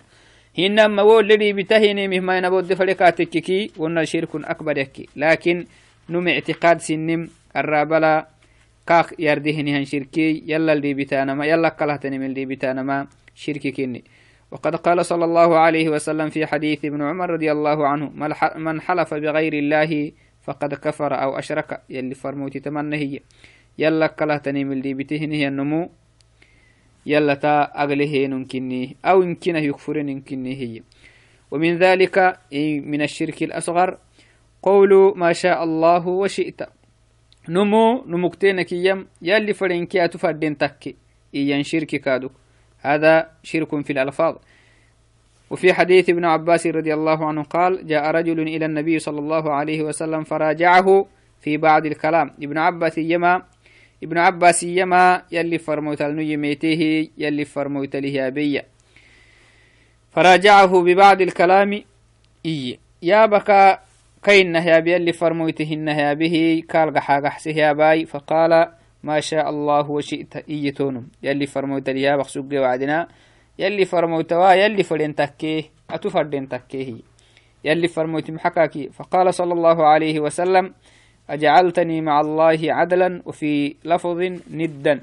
هنما 0.58 1.02
وول 1.02 1.28
لدي 1.28 1.54
بتهيني 1.54 2.08
مهما 2.08 2.38
ينبود 2.38 2.74
فلكا 2.74 3.10
تككي 3.10 3.72
ونا 3.78 4.04
شرك 4.06 4.30
أكبر 4.36 4.78
يكي. 4.78 5.10
لكن 5.16 5.66
نم 6.10 6.28
اعتقاد 6.28 6.80
سنم 6.80 7.30
الرابلا 7.56 8.28
كاك 8.88 9.20
يردهني 9.20 9.78
هن 9.78 9.86
شركي 9.86 10.44
يلا 10.46 10.74
الدي 10.74 10.94
بتانما 10.94 11.46
يلا 11.46 11.70
كلهتني 11.70 12.20
من 12.20 12.26
الدي 12.26 12.46
بتانما 12.46 13.08
شرك 13.36 13.68
كني 13.68 14.04
وقد 14.52 14.76
قال 14.76 15.06
صلى 15.06 15.26
الله 15.26 15.58
عليه 15.58 15.90
وسلم 15.90 16.30
في 16.30 16.46
حديث 16.46 16.86
ابن 16.86 17.02
عمر 17.02 17.30
رضي 17.30 17.52
الله 17.52 17.88
عنه 17.88 18.12
من 18.58 18.82
حلف 18.82 19.14
بغير 19.14 19.54
الله 19.54 20.12
فقد 20.42 20.74
كفر 20.74 21.24
أو 21.24 21.40
أشرك. 21.40 21.82
يلي 21.90 22.16
فرموتي 22.16 22.60
تمنى 22.60 22.96
هي 22.96 23.20
يلا 23.78 24.08
كلا 24.08 24.38
تنيم 24.38 24.72
اللي 24.72 24.94
بتهنه 24.94 25.48
النمو 25.48 25.90
يلا 27.06 27.34
تا 27.34 27.84
أغله 27.84 28.28
ننكني 28.28 28.96
أو 29.06 29.22
يمكنه 29.22 29.60
يكفر 29.60 30.02
ننكني 30.02 30.56
هي. 30.56 30.82
ومن 31.52 31.78
ذلك 31.78 32.40
من 32.86 33.02
الشرك 33.02 33.44
الأصغر 33.44 33.98
قول 34.64 35.14
ما 35.18 35.34
شاء 35.34 35.64
الله 35.64 36.08
وشئت. 36.08 36.62
نمو 37.50 38.04
نمكتينك 38.08 38.72
يم 38.72 39.08
يلي 39.22 39.54
فرنكي 39.54 40.06
أتفردين 40.06 40.58
تكي. 40.58 40.96
إيان 41.36 41.64
شرك 41.64 41.86
كادوك 41.86 42.32
هذا 42.80 43.30
شرك 43.44 43.86
في 43.86 43.94
الألفاظ. 43.94 44.36
وفي 45.50 45.74
حديث 45.74 46.10
ابن 46.10 46.26
عباس 46.26 46.68
رضي 46.68 46.94
الله 46.94 47.26
عنه 47.26 47.44
قال 47.44 47.88
جاء 47.88 48.12
رجل 48.12 48.40
إلى 48.40 48.66
النبي 48.66 49.00
صلى 49.00 49.20
الله 49.20 49.54
عليه 49.54 49.82
وسلم 49.82 50.24
فراجعه 50.24 51.06
في 51.42 51.58
بعض 51.58 51.86
الكلام. 51.86 52.32
ابن 52.44 52.58
عباس 52.58 52.98
يما 52.98 53.44
ابن 54.04 54.18
عباس 54.18 54.64
يما 54.64 55.22
يلي 55.32 55.58
فرموت 55.58 56.02
الميته 56.02 57.08
يلي 57.18 57.46
فرموت 57.46 57.96
له 57.96 58.64
فراجعه 60.12 60.82
ببعض 60.82 61.22
الكلام. 61.22 61.84
إي. 62.46 62.80
يا 63.02 63.26
بكا 63.26 63.80
كين 64.24 64.56
يا 64.56 64.80
بي 64.80 64.92
يا 64.92 66.14
به 66.14 66.64
قال 66.74 66.94
قحا 66.94 67.20
قحسه 67.20 67.52
يا 67.52 67.74
باي. 67.74 68.06
فقال 68.06 68.72
ما 69.04 69.20
شاء 69.20 69.50
الله 69.50 69.92
وشئت. 69.92 70.36
إيتونم 70.36 71.08
يلي 71.24 71.46
فرموت 71.46 71.90
ليا 71.90 72.16
بخسوق 72.16 72.46
وعدنا. 72.54 73.08
يلي 73.60 73.86
فرموت 73.86 74.34
وا 74.34 74.54
يلي 74.54 74.84
فرين 74.84 75.16
تكيه. 75.16 75.64
أتو 75.90 76.10
فردين 76.10 76.50
تكيه. 76.50 76.94
يلي 77.64 77.88
فرموت 77.88 78.32
محكاكي 78.32 78.90
فقال 78.90 79.34
صلى 79.34 79.54
الله 79.54 79.88
عليه 79.88 80.20
وسلم 80.20 80.74
أجعلتني 81.32 82.02
مع 82.02 82.22
الله 82.22 82.60
عدلا 82.78 83.22
وفي 83.26 83.76
لفظ 83.86 84.20
ندا. 84.52 85.00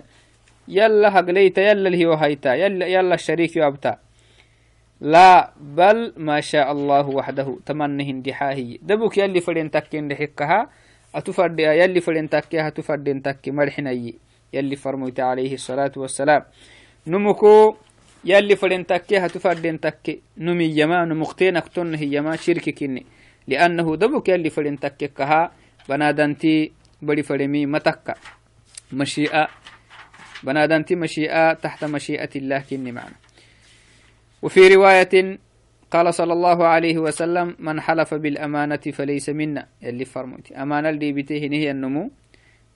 يلا 0.68 1.08
هقليت 1.14 1.58
يلا 1.58 1.88
اللي 1.88 2.06
هو 2.06 2.12
هيتا 2.12 2.54
يلا 2.54 2.86
يلا 2.86 3.14
الشريك 3.14 3.56
يابتا 3.56 3.98
لا 5.00 5.50
بل 5.60 6.12
ما 6.16 6.40
شاء 6.40 6.72
الله 6.72 7.08
وحده. 7.08 7.56
تمنه 7.66 8.08
اندحاهي 8.10 8.78
دبك 8.82 9.18
يلي 9.18 9.40
فرين 9.40 9.70
تكين 9.70 10.08
لحكها 10.08 10.70
أتفرد 11.14 11.60
يلي 11.60 12.00
فرين 12.00 12.28
تكيها 12.28 12.68
تفرد 12.70 13.22
تكي 13.24 13.50
مرحني. 13.50 14.14
يلي 14.52 14.76
فرميت 14.76 15.20
عليه 15.20 15.54
الصلاة 15.54 15.92
والسلام. 15.96 16.42
نمكو 17.06 17.74
يلي 18.24 18.56
فرين 18.56 18.86
تكيها 18.86 19.28
تفرد 19.28 19.78
تكي. 19.78 20.20
نمي 20.38 20.64
يما 20.78 21.04
نمختين 21.04 21.56
اكتن 21.56 21.94
هي 21.94 22.16
يما 22.16 22.36
شرك 22.36 22.70
كني 22.70 23.06
لأنه 23.48 23.96
دبك 23.96 24.28
يلي 24.28 24.50
فرين 24.50 24.78
تكيكها 24.80 25.50
بنادنتي 25.88 26.72
بدي 27.02 27.22
فرمي 27.22 27.66
متكا 27.66 28.14
مشيئة 28.92 29.48
بنادنتي 30.42 30.94
مشيئة 30.94 31.52
تحت 31.52 31.84
مشيئة 31.84 32.30
الله 32.36 32.58
كني 32.70 32.92
معنا 32.92 33.16
وفي 34.42 34.74
رواية 34.74 35.38
قال 35.90 36.14
صلى 36.14 36.32
الله 36.32 36.66
عليه 36.66 36.98
وسلم 36.98 37.56
من 37.58 37.80
حلف 37.80 38.14
بالأمانة 38.14 38.76
فليس 38.76 39.28
منا. 39.28 39.66
يلي 39.82 40.04
فرموتي 40.04 40.54
أمانة 40.56 40.88
اللي 40.88 41.12
بتيه 41.12 41.50
هي 41.50 41.70
النمو 41.70 42.10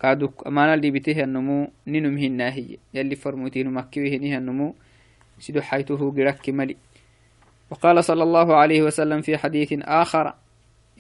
كادوك 0.01 0.47
أمانة 0.47 0.75
اللي 0.75 0.91
بتيه 0.91 1.25
النمو 1.25 1.71
ننمه 1.87 2.27
الناهية 2.27 2.77
يلي 2.95 3.17
فرموتي 3.17 3.63
نمكيه 3.63 4.21
هي 4.21 4.37
النمو 4.39 4.75
سيدو 5.39 5.61
حيته 5.61 6.11
قرك 6.17 6.49
ملي 6.49 6.77
وقال 7.71 8.05
صلى 8.05 8.23
الله 8.23 8.57
عليه 8.57 8.83
وسلم 8.83 9.21
في 9.21 9.39
حديث 9.39 9.73
آخر 9.83 10.35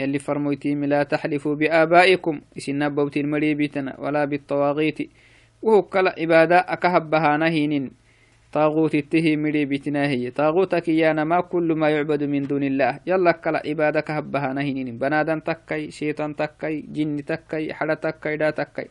يلي 0.00 0.18
فرموتي 0.18 0.74
لا 0.74 1.02
تحلفوا 1.02 1.54
بآبائكم. 1.54 2.40
إسنا 2.58 2.88
بوتي 2.88 3.20
المريبتنا 3.20 4.00
ولا 4.00 4.24
بالطواغيت. 4.24 4.98
وهو 5.62 5.82
كلا 5.82 6.14
عبادة 6.18 6.58
أكهبها 6.58 7.36
نهين 7.36 7.90
طاغوت 8.52 8.94
التهي 8.94 9.36
مري 9.36 9.64
بتناهي 9.64 10.30
طاغوتك 10.30 10.88
يانا 10.88 11.24
ما 11.24 11.40
كل 11.40 11.72
ما 11.72 11.90
يعبد 11.90 12.22
من 12.22 12.42
دون 12.42 12.62
الله. 12.62 13.00
يلا 13.06 13.32
كلا 13.32 13.62
عبادك 13.66 14.10
هبها 14.10 14.52
نهينين. 14.52 14.98
بنادم 14.98 15.40
تكي 15.40 15.90
شيطان 15.90 16.36
تكي 16.36 16.84
جن 16.92 17.24
تكي 17.24 17.72
حدا 17.72 17.94
تكي 17.94 18.36
دا 18.36 18.50
تكي 18.50 18.88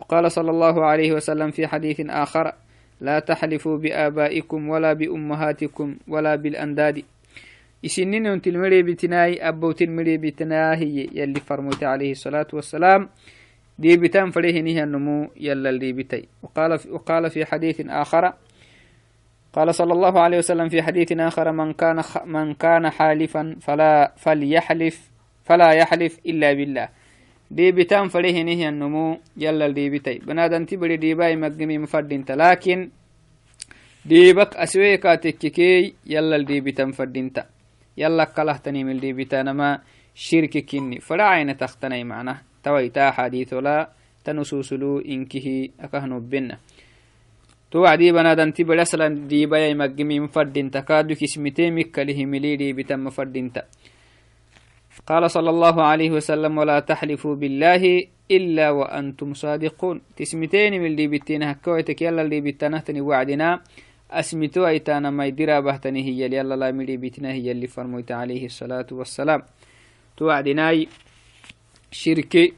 وقال 0.00 0.32
صلى 0.32 0.50
الله 0.50 0.84
عليه 0.84 1.12
وسلم 1.12 1.50
في 1.50 1.66
حديث 1.66 2.00
آخر 2.10 2.52
لا 3.00 3.18
تحلفوا 3.18 3.76
بآبائكم 3.78 4.68
ولا 4.68 4.92
بأمهاتكم 4.92 5.96
ولا 6.08 6.34
بالأنداد. 6.34 7.02
المري 8.46 8.82
بتناهي 8.82 9.48
أبوت 9.48 9.82
المري 9.82 10.16
بتناهي 10.16 11.08
يلي 11.12 11.40
فرموت 11.40 11.84
عليه 11.84 12.10
الصلاة 12.12 12.46
والسلام. 12.52 13.08
دي 13.78 13.96
بتان 13.96 14.30
فريه 14.30 14.60
نهي 14.60 14.82
النمو 14.82 15.30
يلا 15.36 15.70
اللي 15.70 15.92
بتي 15.92 16.28
وقال 16.42 16.78
في, 16.78 16.90
وقال 16.90 17.30
في 17.30 17.44
حديث 17.44 17.80
آخر. 17.80 18.32
قال 19.52 19.74
صلى 19.74 19.92
الله 19.92 20.20
عليه 20.20 20.38
وسلم 20.38 20.68
في 20.68 20.82
حديث 20.82 21.12
آخر 21.12 21.52
من 21.52 21.72
كان 21.72 22.02
من 22.26 22.54
كان 22.54 22.90
حالفا 22.90 23.56
فلا 23.60 24.12
فليحلف 24.16 25.10
فلا 25.44 25.70
يحلف 25.72 26.18
إلا 26.26 26.52
بالله. 26.52 26.88
دي 27.50 27.72
بتان 27.72 28.08
فريه 28.08 28.42
نهي 28.42 28.68
النمو 28.68 29.18
يلا 29.36 29.68
دي 29.68 29.90
بتاي 29.90 30.18
بنادن 30.18 30.66
تبري 30.66 30.96
دي 30.96 31.14
باي 31.14 31.36
مقمي 31.36 31.78
مفردين 31.78 32.24
لكن 32.30 32.90
دي 34.06 34.32
بك 34.32 34.56
أسويكا 34.56 35.14
تككي 35.14 35.94
يلا 36.06 36.38
دي 36.42 36.60
بتان 36.60 36.92
فردينتا 36.92 37.53
يلا 37.96 38.24
كله 38.24 38.56
تنيم 38.56 38.90
دي 38.98 39.12
بتانا 39.12 39.52
ما 39.52 39.78
شرك 40.14 40.64
كني. 40.64 41.00
فلا 41.00 41.24
عين 41.24 41.56
تختني 41.56 42.04
معنا. 42.04 42.42
تويتا 42.62 43.10
حديث 43.10 43.54
لا 43.54 43.90
تنسوسلو 44.24 44.98
إنكه 44.98 45.68
أكهنو 45.80 46.20
بنا. 46.20 46.58
تو 47.70 47.82
وعدي 47.82 48.12
بنادنتي 48.12 48.64
بلسلا 48.64 49.08
ديبا 49.08 49.58
يمقمي 49.58 50.20
مفردين 50.20 50.70
تكادو 50.70 51.14
كسمتي 51.14 51.70
مكاله 51.70 52.26
مليدي 52.26 52.72
بتم 52.72 53.04
مفردين 53.04 53.52
قال 55.06 55.30
صلى 55.30 55.50
الله 55.50 55.82
عليه 55.82 56.10
وسلم 56.10 56.58
ولا 56.58 56.80
تحلفوا 56.80 57.34
بالله 57.34 58.06
إلا 58.30 58.70
وأنتم 58.70 59.34
صادقون. 59.34 60.00
تسمتين 60.16 60.72
من 60.80 60.86
اللي 60.86 61.06
بتنا 61.06 61.52
هكويتك 61.52 62.02
يلا 62.02 62.22
اللي 62.22 62.40
بتنهتني 62.40 63.00
وعدنا. 63.00 63.60
أسمتو 64.20 64.66
أيتانا 64.66 65.10
ما 65.10 65.26
يدرى 65.26 65.60
بهتني 65.62 66.02
هي 66.04 66.20
يلا 66.36 66.54
لا 66.56 66.70
ملي 66.70 66.96
بتنا 66.96 67.32
هي 67.32 67.50
اللي 67.50 67.66
فرميت 67.66 68.12
عليه 68.12 68.46
الصلاة 68.46 68.86
والسلام. 68.92 69.42
توعدناي 70.16 70.88
شركي 71.90 72.52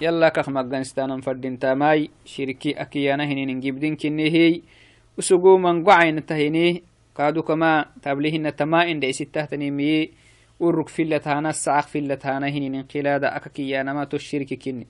يلا 0.00 0.28
كخ 0.28 0.48
مغانستان 0.48 1.20
فردين 1.20 1.58
تاماي 1.58 2.10
شركي 2.24 2.70
أكيانا 2.70 3.24
هنين 3.24 3.56
نجيبدين 3.56 3.96
كنهي 3.96 4.60
وسقو 5.18 5.58
من 5.58 5.84
قعين 5.84 6.26
تهيني 6.26 6.82
كادو 7.16 7.42
كما 7.42 7.86
تابليهن 8.02 8.56
تما 8.56 8.90
إن 8.90 9.00
دي 9.00 9.12
ستة 9.12 9.56
مي. 9.56 10.10
ورك 10.60 10.88
فيلة 10.88 11.20
هانا 11.26 11.50
السعق 11.50 11.86
فيلة 11.86 12.18
هانا 12.24 12.48
هنين 12.48 12.82
قلادة 12.82 13.36
أككيانا 13.36 13.92
ما 13.92 14.04
تشرك 14.04 14.54
كني. 14.54 14.86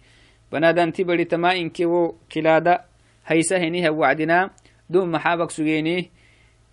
بنادان 0.53 0.93
تبري 0.93 1.25
تما 1.25 1.57
إن 1.57 1.71
كيو 1.71 2.15
قلادة 2.37 2.85
هيسا 3.27 3.59
هنيها 3.59 3.91
وعدنا 3.91 4.51
دون 4.91 5.11
محابك 5.11 5.51
سجيني 5.51 6.11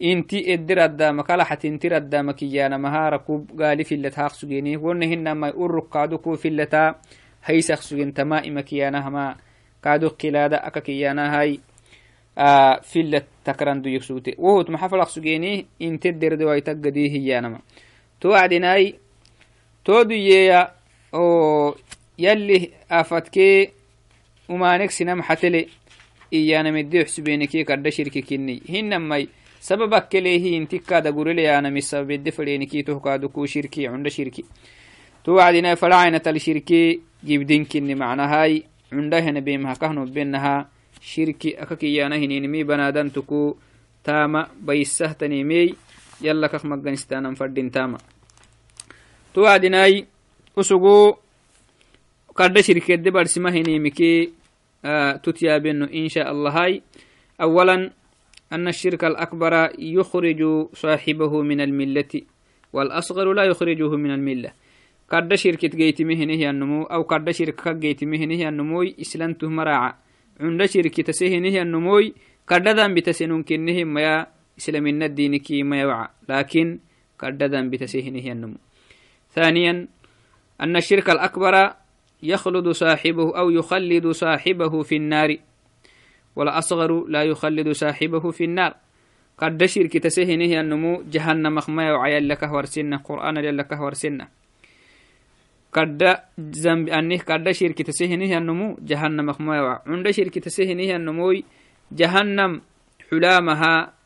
inti 0.04 0.44
eddiraddaama 0.54 1.24
kalaxatintiraddaama 1.24 2.34
kiyyaana 2.34 2.78
mahaara 2.78 3.20
kub 3.20 3.52
gaali 3.56 3.84
fillet 3.86 4.16
sugini 4.34 4.78
wonnehinamai 4.78 5.54
urrukkaadu 5.56 6.20
kuu 6.20 6.36
filletaa 6.36 6.96
haysak 7.42 7.82
sugen 7.84 8.14
tamaa'ima 8.14 8.64
kiyaanahama 8.64 9.36
kaado 9.82 10.10
qilaada 10.10 10.64
aka 10.64 10.82
kiyaanahai 10.82 11.60
fillet 12.82 13.26
takran 13.44 13.84
duyek 13.84 14.04
sugte 14.04 14.36
wohut 14.38 14.70
maxa 14.70 14.90
falaq 14.90 15.10
sugeni 15.10 15.68
inte 15.80 16.12
derdewaitakgadii 16.12 17.10
hiyaanama 17.10 17.60
to 18.20 18.30
wacdinai 18.30 19.00
to 19.84 20.04
duyeya 20.06 20.72
o 21.14 21.76
yalli 22.18 22.74
afatkee 22.90 23.74
umanek 24.50 24.92
sinam 24.92 25.22
xatele 25.22 25.68
iyaanamedde 25.83 25.83
xsubenike 27.06 27.66
kadda 27.66 27.92
shirki 27.92 28.22
kinni 28.24 28.62
hinamai 28.68 29.30
sababakelehi 29.60 30.56
intikkaada 30.58 31.12
gureleyaanami 31.12 31.82
sababedde 31.82 32.32
fadhenikitohkaadukuu 32.32 33.48
shirki 33.48 33.88
cunda 33.88 34.10
shirki 34.10 34.46
to 35.24 35.36
wacdinai 35.36 35.76
falacainatal 35.76 36.40
shirki 36.40 37.02
jibdinkini 37.24 37.96
macnahai 37.96 38.66
cundahena 38.90 39.42
bemhakahnobenaha 39.42 40.68
shirki 41.02 41.56
akakiyana 41.58 42.16
hininimi 42.16 42.64
banadantuku 42.64 43.58
tama 44.04 44.50
baisahtanimey 44.60 45.76
yala 46.22 46.50
kak 46.50 46.64
maganistanan 46.64 47.36
fadin 47.36 47.72
tama 47.72 47.98
to 49.34 49.42
wacdinai 49.42 50.06
usugu 50.56 51.18
kadda 52.36 52.64
shirkedde 52.64 53.12
barsima 53.12 53.52
hinimiki 53.52 54.34
آه، 54.86 55.16
تتيا 55.16 55.58
بأنه 55.58 55.88
إن 55.94 56.08
شاء 56.08 56.32
الله. 56.32 56.52
هاي 56.52 56.82
أولا 57.42 57.92
أن 58.54 58.68
الشرك 58.68 59.04
الأكبر 59.04 59.70
يخرج 59.80 60.42
صاحبه 60.74 61.42
من 61.42 61.62
الملة 61.62 62.14
والأصغر 62.74 63.34
لا 63.34 63.44
يخرجه 63.44 63.92
من 63.96 64.12
الملة. 64.12 64.52
قد 65.10 65.34
شرك 65.34 65.62
تجيت 65.62 66.02
مهنه 66.02 66.50
النمو 66.50 66.84
أو 66.84 67.02
قد 67.02 67.30
شرك 67.32 67.60
تجيت 67.60 68.04
مهنه 68.04 68.50
النمو 68.50 68.84
إسلام 69.02 69.36
مراعة 69.44 69.92
عند 70.40 70.66
شرك 70.66 71.02
تسهنه 71.02 71.62
النمو 71.62 72.02
قد 72.48 72.68
ذا 72.68 72.88
بتسنون 72.88 73.44
كنه 73.44 73.84
ما 73.84 74.28
إسلام 74.58 74.86
الدين 74.88 75.38
كي 75.38 75.64
ما 75.64 75.82
يوعى. 75.82 76.08
لكن 76.30 76.80
قد 77.20 77.44
ذا 77.44 77.62
بتسهنه 77.62 78.26
النمو. 78.32 78.58
ثانيا 79.36 79.88
أن 80.62 80.76
الشرك 80.76 81.10
الأكبر 81.10 81.74
يخلد 82.24 82.70
صاحبه 82.70 83.38
أو 83.38 83.50
يخلد 83.50 84.08
صاحبه 84.08 84.74
في 84.82 84.96
النار. 84.96 85.38
والأصغر 86.36 87.08
لا 87.08 87.24
يخلد 87.24 87.70
صاحبه 87.72 88.32
في 88.32 88.44
النار. 88.44 88.74
قد 89.38 89.66
شرك 89.66 89.98
تسهنه 89.98 90.62
النمو 90.62 91.04
جهنم 91.10 91.56
مخما 91.56 91.94
وعيا 91.94 92.20
لك 92.20 92.44
ورسنة 92.44 92.98
قرآن 92.98 93.36
لك 93.38 93.72
ورسنة 93.72 94.28
kadda 95.74 96.30
zambi 96.38 96.94
anih 96.94 97.26
kadda 97.26 97.50
shirkitasehinihiannomu 97.50 98.78
jahannam 98.86 99.34
akmayawa 99.34 99.82
cunda 99.82 100.14
shirkitasehinihiannomoy 100.14 101.42
jahannam 101.90 102.62
xulaamaha 103.10 103.98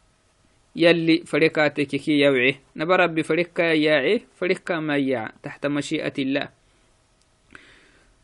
يلي 0.77 1.25
فريقات 1.25 1.81
كي 1.81 2.11
يوعي. 2.21 2.55
نبى 2.77 2.95
ربي 2.95 3.23
فريق 3.23 3.59
ياعي 3.59 4.29
فريق 4.37 4.71
ما 4.71 4.97
ياع 4.97 5.33
تحت 5.43 5.65
مشيئة 5.65 6.13
الله. 6.19 6.49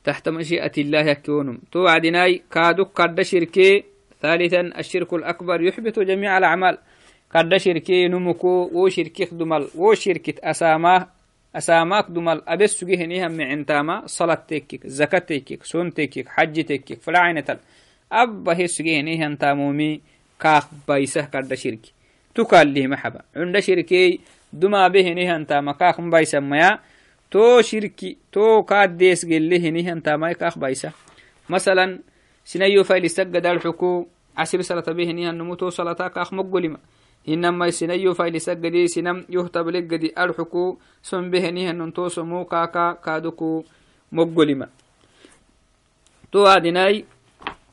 تحت 0.04 0.30
مشيئة 0.30 0.72
الله 0.78 1.00
يكونم. 1.00 1.58
توعدناي 1.72 2.42
كادو 2.52 2.84
قد 2.84 3.22
شركي 3.22 3.84
ثالثا 4.22 4.62
الشرك 4.80 5.14
الأكبر 5.14 5.62
يحبط 5.62 6.00
جميع 6.00 6.38
الأعمال. 6.38 6.78
قد 7.36 7.58
شركي 7.58 8.08
نمكو 8.08 8.70
وشركي 8.74 9.26
خدمل 9.26 9.68
وشركة 9.76 10.34
أساماه 10.44 11.08
أساماك 11.56 12.06
دمال. 12.10 12.50
أبس 12.50 12.72
سجيه 12.80 13.06
نيهم 13.06 13.32
معنتاما 13.38 14.08
صلاة 14.08 14.44
تكيك 14.48 14.88
زكاة 14.88 15.20
تكيك 15.20 15.64
سون 15.64 15.94
تكيك 15.94 16.28
حج 16.30 16.64
تكيك 16.64 17.02
فلا 17.02 17.20
عينتل 17.20 17.58
abba 18.14 18.54
hesugehenihan 18.54 19.34
taamumi 19.38 20.02
kaaq 20.38 20.70
baysah 20.88 21.26
kadda 21.34 21.58
shirki 21.58 21.90
tukaalih 22.38 22.86
maxaba 22.86 23.26
cunda 23.34 23.60
shirkey 23.62 24.22
dumabehenihan 24.54 25.46
taama 25.50 25.74
kaaq 25.74 25.98
mbaysamaya 27.34 27.58
to 27.62 27.64
shirki 27.64 28.18
to 28.32 28.64
kaaddees 28.64 29.26
gelehenihan 29.26 30.02
taamai 30.02 30.36
kaaq 30.36 30.58
baysa 30.58 30.94
masalan 31.50 32.04
sinayo 32.44 32.84
failisaggadalxuku 32.84 34.08
casir 34.36 34.64
salata 34.64 34.94
behenihan 34.94 35.36
numu 35.36 35.56
to 35.58 35.72
salata 35.72 36.10
kaaq 36.10 36.32
moggolima 36.32 36.80
hinamai 37.26 37.72
sinayo 37.72 38.14
failisagadi 38.16 38.90
sinam 38.90 39.26
yohtablegadi 39.30 40.12
arxuku 40.16 40.78
son 41.02 41.32
behenihanun 41.32 41.92
to 41.94 42.10
somu 42.10 42.46
kaaka 42.46 42.96
kaaduku 43.02 43.66
moggolima 44.12 44.68
to 46.32 46.46
adinai 46.48 47.06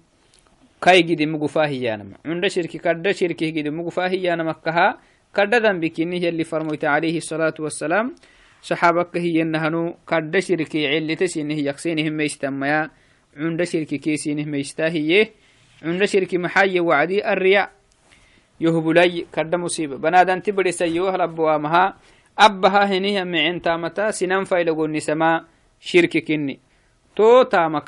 كاي 0.83 1.03
جدي 1.03 1.27
مقفاه 1.27 1.69
يانم 1.69 2.13
عند 2.25 2.47
شركي 2.47 2.79
كرد 2.79 3.11
شركي 3.11 3.51
جدي 3.51 3.71
مقفاه 3.71 4.09
يانم 4.09 4.53
كها 4.53 4.99
كرد 5.37 5.55
ذنب 5.55 5.87
كنيه 5.87 6.29
اللي 6.29 6.45
فرميت 6.45 6.85
عليه 6.85 7.17
الصلاة 7.17 7.55
والسلام 7.61 8.15
صحابك 8.63 9.17
هي 9.17 9.43
النهنو 9.43 9.97
كرد 10.09 10.39
شركي 10.39 10.89
علي 10.89 11.15
تسينه 11.17 11.55
يقسينهم 11.55 12.13
ميستميا 12.13 12.91
عند 13.37 13.65
شركي 13.65 13.99
كيسينه 13.99 14.45
ميستاهيه 14.45 15.31
عند 15.83 16.05
شركي 16.05 16.39
محاي 16.39 16.81
وعدي 16.81 17.33
الرياء 17.33 17.71
يهبلي 18.61 19.27
كرد 19.35 19.55
مصيبة. 19.55 19.97
بنادان 19.97 20.43
تبري 20.43 20.73
سيوه 20.73 21.17
لبوامها 21.17 21.97
abbaha 22.41 22.87
heniha 22.87 23.25
micintamata 23.25 24.13
sinan 24.13 24.47
failagonisama 24.47 25.45
shirki 25.81 26.23
kinni 26.23 26.61
to 27.15 27.45
tama 27.45 27.81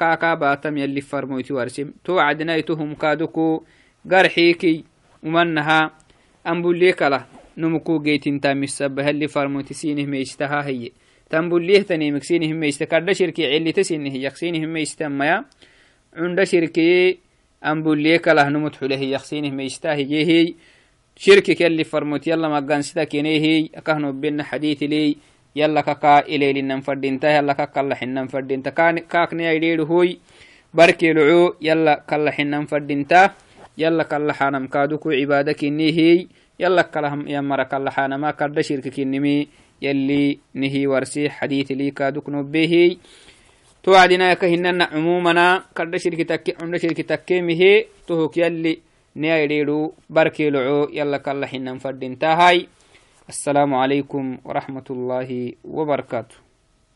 batam 7.57 7.74
yalli 7.76 7.98
farmoyti 7.98 8.14
warsim 8.14 8.36
to 8.36 8.42
cadnaitu 8.42 8.76
humkaduku 8.82 8.96
garxiiki 8.96 8.96
umanaha 8.96 8.96
ambulie 8.96 8.96
kala 8.96 8.96
numuku 8.96 8.98
geytintamisaba 8.98 9.03
halli 9.03 9.28
farmoyti 9.28 9.74
sinih 9.74 10.07
meistaha 10.07 10.62
heye 10.62 10.92
tambuliehtaniimik 11.32 12.24
sinih 12.24 12.53
meista 12.55 12.86
kadda 12.86 13.14
shirki 13.14 13.42
cilita 13.42 13.84
sinih 13.84 14.20
yak 14.20 14.36
sinih 14.36 14.66
meistanmaya 14.66 15.44
cunda 16.12 16.44
shirkiye 16.44 17.18
ambulie 17.62 18.18
kalah 18.18 18.50
numut 18.50 18.76
xulehi 18.76 19.11
yak 19.11 19.24
sinih 19.24 19.53
meista 19.53 19.96
hiyehiy 19.96 20.57
shirki 21.16 21.57
kelli 21.57 21.84
farmut 21.84 22.26
yalla 22.26 22.48
magansida 22.48 23.07
kenehi 23.07 23.72
akahno 23.72 24.12
benna 24.12 24.44
hadithi 24.44 24.88
ley 24.88 25.16
yalla 25.55 25.82
kaka 25.82 26.20
ilelinan 26.28 26.82
fadinta 26.82 27.32
yalla 27.32 27.55
kakalaxinan 27.55 28.28
fadinta 28.28 28.72
kaakneyaidheedu 29.09 29.86
hoy 29.86 30.20
barkeeloco 30.76 31.57
yalla 31.61 31.96
kalaxinan 32.05 32.68
fadinta 32.68 33.32
yalla 33.76 34.05
kalaxanam 34.05 34.68
kaaduku 34.68 35.16
يلا 36.62 36.82
كلهم 36.82 37.26
يا 37.28 37.40
مرك 37.40 37.74
الله 37.74 37.90
حانا. 37.90 38.16
ما 38.16 38.30
كرد 38.30 38.60
شركك 38.60 38.98
النمي 39.02 39.48
يلي 39.82 40.38
نهي 40.54 40.86
ورسي. 40.86 41.30
حديث 41.30 41.74
ليك 41.74 42.02
دكن 42.02 42.42
به 42.54 42.96
توعدنا 43.82 44.30
يا 44.30 44.34
كهننا 44.34 44.84
عمومنا. 44.94 45.74
كرد 45.76 45.96
شركتك 45.96 46.62
عند 46.62 46.76
شركتك 46.76 47.32
مهي. 47.32 47.86
توك 48.06 48.36
يلي 48.36 48.78
نيريرو 49.16 49.92
بركي 50.10 50.50
لعو. 50.50 50.88
يلا 50.94 51.18
كلهم 51.18 51.78
فرد 51.82 52.04
انتهاي 52.04 52.66
السلام 53.28 53.74
عليكم 53.74 54.38
ورحمة 54.44 54.88
الله 54.90 55.52
وبركاته. 55.64 56.36